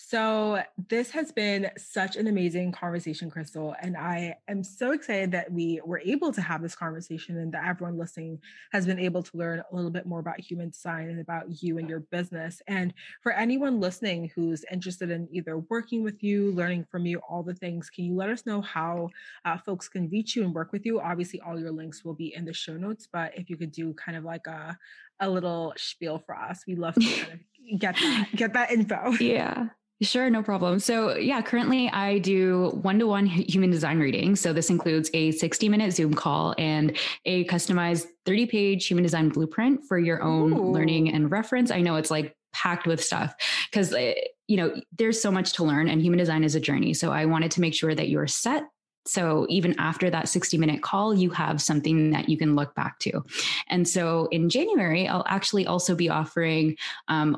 [0.00, 3.74] So, this has been such an amazing conversation, Crystal.
[3.82, 7.66] And I am so excited that we were able to have this conversation and that
[7.66, 8.38] everyone listening
[8.70, 11.78] has been able to learn a little bit more about human design and about you
[11.78, 12.62] and your business.
[12.68, 12.94] And
[13.24, 17.54] for anyone listening who's interested in either working with you, learning from you, all the
[17.54, 19.08] things, can you let us know how
[19.44, 21.00] uh, folks can reach you and work with you?
[21.00, 23.92] Obviously, all your links will be in the show notes, but if you could do
[23.94, 24.78] kind of like a,
[25.18, 27.40] a little spiel for us, we love to kind of
[27.80, 29.10] get that, get that info.
[29.18, 29.70] Yeah.
[30.00, 30.78] Sure, no problem.
[30.78, 34.36] So, yeah, currently I do one to one human design reading.
[34.36, 39.28] So, this includes a 60 minute Zoom call and a customized 30 page human design
[39.28, 40.70] blueprint for your own Ooh.
[40.70, 41.72] learning and reference.
[41.72, 43.34] I know it's like packed with stuff
[43.70, 44.14] because, eh,
[44.46, 46.94] you know, there's so much to learn and human design is a journey.
[46.94, 48.68] So, I wanted to make sure that you're set
[49.08, 52.98] So even after that 60 minute call, you have something that you can look back
[53.00, 53.24] to.
[53.68, 56.76] And so in January, I'll actually also be offering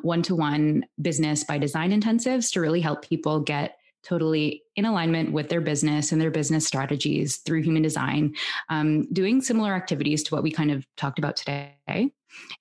[0.02, 5.32] one to one business by design intensives to really help people get totally in alignment
[5.32, 8.34] with their business and their business strategies through human design,
[8.68, 12.12] um, doing similar activities to what we kind of talked about today.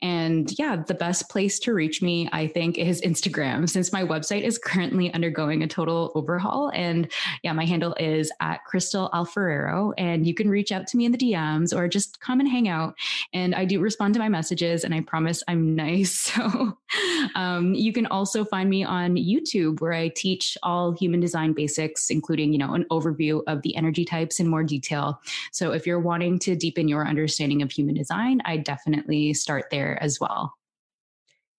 [0.02, 4.44] And yeah, the best place to reach me, I think, is Instagram, since my website
[4.44, 6.72] is currently undergoing a total overhaul.
[6.74, 7.12] And
[7.44, 9.94] yeah, my handle is at Crystal Alferrero.
[9.98, 12.68] And you can reach out to me in the DMs or just come and hang
[12.68, 12.96] out.
[13.34, 16.30] And I do respond to my messages, and I promise I'm nice.
[16.30, 16.78] So
[17.36, 22.10] um, you can also find me on YouTube, where I teach all human design basics,
[22.10, 25.20] including, you know, an overview of the energy types in more detail.
[25.52, 29.72] So if you're wanting to deepen your understanding of human design, I definitely start start
[29.72, 30.53] there as well.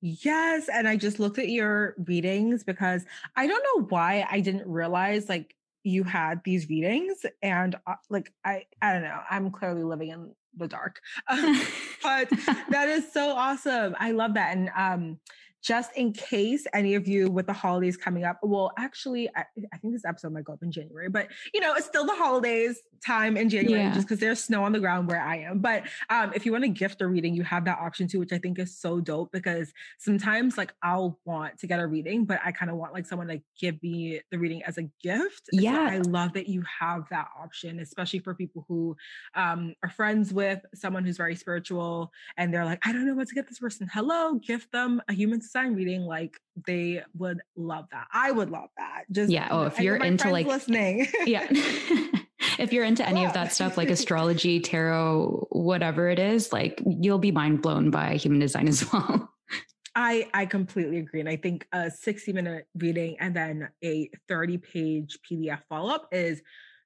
[0.03, 0.69] Yes.
[0.73, 3.05] And I just looked at your readings because
[3.37, 8.33] I don't know why I didn't realize like you had these readings and uh, like
[8.45, 12.29] I I don't know I'm clearly living in the dark but
[12.71, 15.19] that is so awesome I love that and um
[15.63, 19.77] just in case any of you with the holidays coming up, well, actually, I, I,
[19.79, 22.81] think this episode might go up in January, but you know, it's still the holidays
[23.05, 23.95] time in January yeah.
[23.95, 25.59] just because there's snow on the ground where I am.
[25.59, 28.33] But um, if you want to gift a reading, you have that option too, which
[28.33, 32.41] I think is so dope because sometimes like I'll want to get a reading, but
[32.45, 35.49] I kind of want like someone to give me the reading as a gift.
[35.53, 35.89] Yeah.
[35.89, 38.97] So I love that you have that option, especially for people who
[39.35, 43.29] um, are friends with someone who's very spiritual and they're like, I don't know what
[43.29, 43.89] to get this person.
[43.93, 48.07] Hello, gift them a human sign reading, like they would love that.
[48.13, 49.05] I would love that.
[49.11, 49.49] Just yeah.
[49.51, 51.47] Oh, if you're into like listening, yeah.
[52.59, 57.19] if you're into any of that stuff, like astrology, tarot, whatever it is, like you'll
[57.19, 59.29] be mind blown by human design as well.
[59.97, 64.59] I I completely agree, and I think a 60 minute reading and then a 30
[64.59, 66.43] page PDF follow up is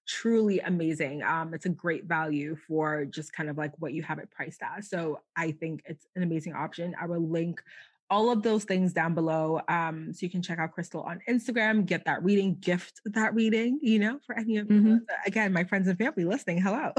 [0.07, 1.23] truly amazing.
[1.23, 4.63] Um, it's a great value for just kind of like what you have it priced
[4.63, 4.85] at.
[4.85, 6.95] So I think it's an amazing option.
[7.01, 7.63] I will link
[8.15, 9.61] all of those things down below.
[9.67, 13.81] Um, so you can check out Crystal on Instagram, get that reading, gift that reading,
[13.83, 14.99] you know, for any of mm-hmm.
[15.27, 16.63] again, my friends and family listening.
[16.63, 16.93] Hello.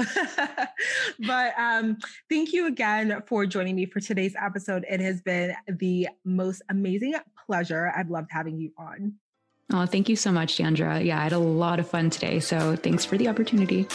[1.26, 1.96] but um,
[2.28, 4.84] thank you again for joining me for today's episode.
[4.90, 7.14] It has been the most amazing
[7.46, 7.90] pleasure.
[7.96, 9.14] I've loved having you on.
[9.72, 11.02] Oh, thank you so much, Deandra.
[11.02, 12.40] Yeah, I had a lot of fun today.
[12.40, 13.88] So thanks for the opportunity.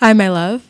[0.00, 0.69] Hi, my love.